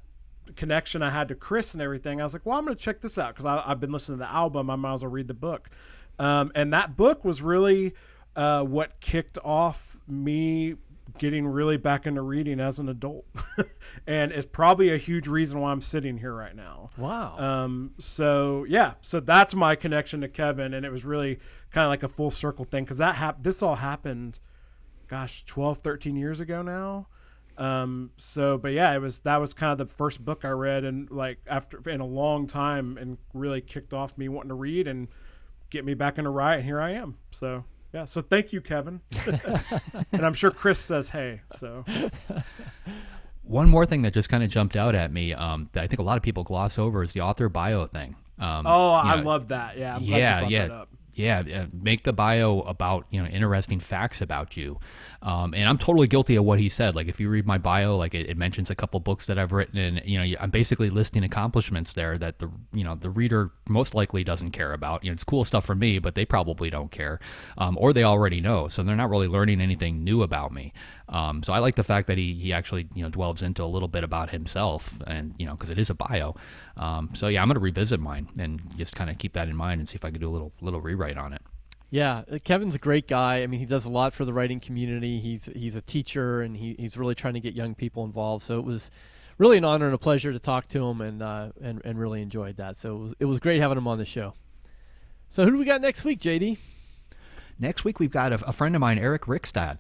[0.55, 2.21] connection I had to Chris and everything.
[2.21, 4.25] I was like, well, I'm going to check this out because I've been listening to
[4.25, 4.71] the album.
[4.71, 5.71] I might as well read the book.
[6.19, 7.95] Um, and that book was really
[8.35, 10.77] uh, what kicked off me
[11.19, 13.25] getting really back into reading as an adult.
[14.07, 16.91] and it's probably a huge reason why I'm sitting here right now.
[16.97, 17.39] Wow.
[17.39, 21.39] Um, so yeah, so that's my connection to Kevin, and it was really
[21.71, 24.39] kind of like a full circle thing because that hap- this all happened,
[25.09, 27.09] gosh, 12, 13 years ago now.
[27.59, 30.85] Um, so, but yeah, it was that was kind of the first book I read,
[30.85, 34.87] and like after in a long time, and really kicked off me wanting to read
[34.87, 35.09] and
[35.71, 36.59] get me back into Riot.
[36.59, 37.17] And here I am.
[37.31, 39.01] So yeah, so thank you, Kevin,
[40.13, 41.41] and I'm sure Chris says hey.
[41.53, 41.85] So
[43.47, 46.01] One more thing that just kind of jumped out at me um, that I think
[46.01, 48.17] a lot of people gloss over is the author bio thing.
[48.41, 49.79] Um, oh, I know, love that.
[49.79, 50.89] Yeah, I'm glad you yeah, yeah, that up.
[51.17, 51.67] Yeah.
[51.73, 54.79] Make the bio about you know interesting facts about you,
[55.23, 56.95] um, and I'm totally guilty of what he said.
[56.95, 59.53] Like if you read my bio, like it, it mentions a couple books that I've
[59.53, 63.51] written, and you know I'm basically listing accomplishments there that the you know the reader
[63.69, 65.05] most likely doesn't care about.
[65.05, 67.19] You know it's cool stuff for me, but they probably don't care,
[67.57, 70.73] um, or they already know, so they're not really learning anything new about me.
[71.09, 73.67] Um, so I like the fact that he he actually you know delves into a
[73.67, 76.35] little bit about himself, and you know because it is a bio.
[76.77, 79.81] Um, so yeah, I'm gonna revisit mine and just kind of keep that in mind
[79.81, 81.43] and see if I can do a little little rewrite on it.
[81.91, 83.43] Yeah, uh, Kevin's a great guy.
[83.43, 85.21] I mean, he does a lot for the writing community.
[85.21, 88.45] He's he's a teacher, and he, he's really trying to get young people involved.
[88.45, 88.91] So it was
[89.39, 92.21] really an honor and a pleasure to talk to him, and uh, and and really
[92.21, 92.77] enjoyed that.
[92.77, 94.35] So it was it was great having him on the show.
[95.29, 96.59] So who do we got next week, JD?
[97.59, 99.79] Next week we've got a, a friend of mine, Eric Rickstad.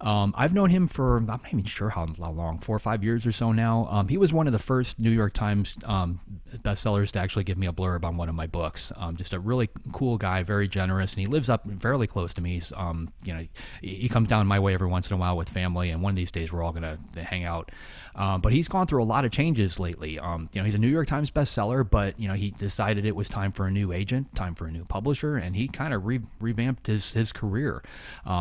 [0.00, 3.26] Um, I've known him for I'm not even sure how long, four or five years
[3.26, 3.88] or so now.
[3.90, 6.20] Um, he was one of the first New York Times um,
[6.58, 8.92] bestsellers to actually give me a blurb on one of my books.
[8.96, 12.42] Um, just a really cool guy, very generous, and he lives up fairly close to
[12.42, 12.54] me.
[12.54, 13.46] He's, um, you know,
[13.80, 16.16] he, comes down my way every once in a while with family, and one of
[16.16, 17.70] these days we're all gonna hang out.
[18.14, 20.12] Um, but he's gone through a lot of changes lately.
[20.12, 23.28] You know, he's a New York Times bestseller, but you know, he decided it was
[23.28, 26.20] time for a new agent, time for a new publisher, and he kind of re-
[26.40, 27.82] revamped his his career.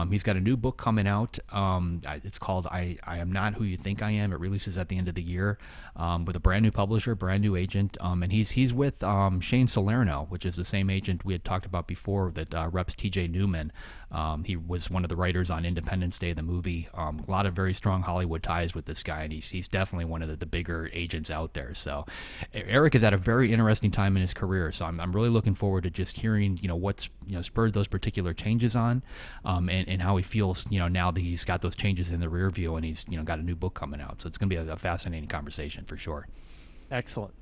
[0.09, 1.39] He's got a new book coming out.
[1.51, 4.89] Um, it's called "I I Am Not Who You Think I Am." It releases at
[4.89, 5.57] the end of the year
[5.95, 7.97] um, with a brand new publisher, brand new agent.
[8.01, 11.43] Um, and he's he's with um, Shane Salerno, which is the same agent we had
[11.43, 13.27] talked about before that uh, reps T.J.
[13.27, 13.71] Newman.
[14.15, 16.87] Um, he was one of the writers on Independence Day, the movie.
[16.93, 20.05] Um, a lot of very strong Hollywood ties with this guy, and he's, he's definitely
[20.05, 21.73] one of the, the bigger agents out there.
[21.75, 22.05] So
[22.53, 24.71] Eric is at a very interesting time in his career.
[24.71, 27.73] So I'm, I'm really looking forward to just hearing, you know, what's you know spurred
[27.73, 29.03] those particular changes on,
[29.43, 32.21] um, and, and how he feels, you know, now that he's got those changes in
[32.21, 34.21] the rear view and he's you know got a new book coming out.
[34.21, 36.29] So it's going to be a, a fascinating conversation for sure.
[36.89, 37.33] Excellent.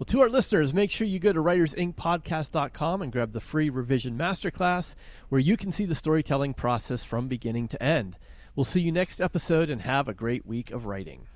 [0.00, 4.16] Well, to our listeners, make sure you go to writersincpodcast.com and grab the free revision
[4.16, 4.94] masterclass
[5.28, 8.16] where you can see the storytelling process from beginning to end.
[8.56, 11.26] We'll see you next episode and have a great week of writing.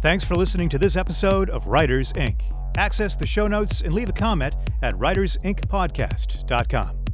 [0.00, 2.40] Thanks for listening to this episode of Writers Inc.
[2.74, 7.04] Access the show notes and leave a comment at writersincpodcast.com.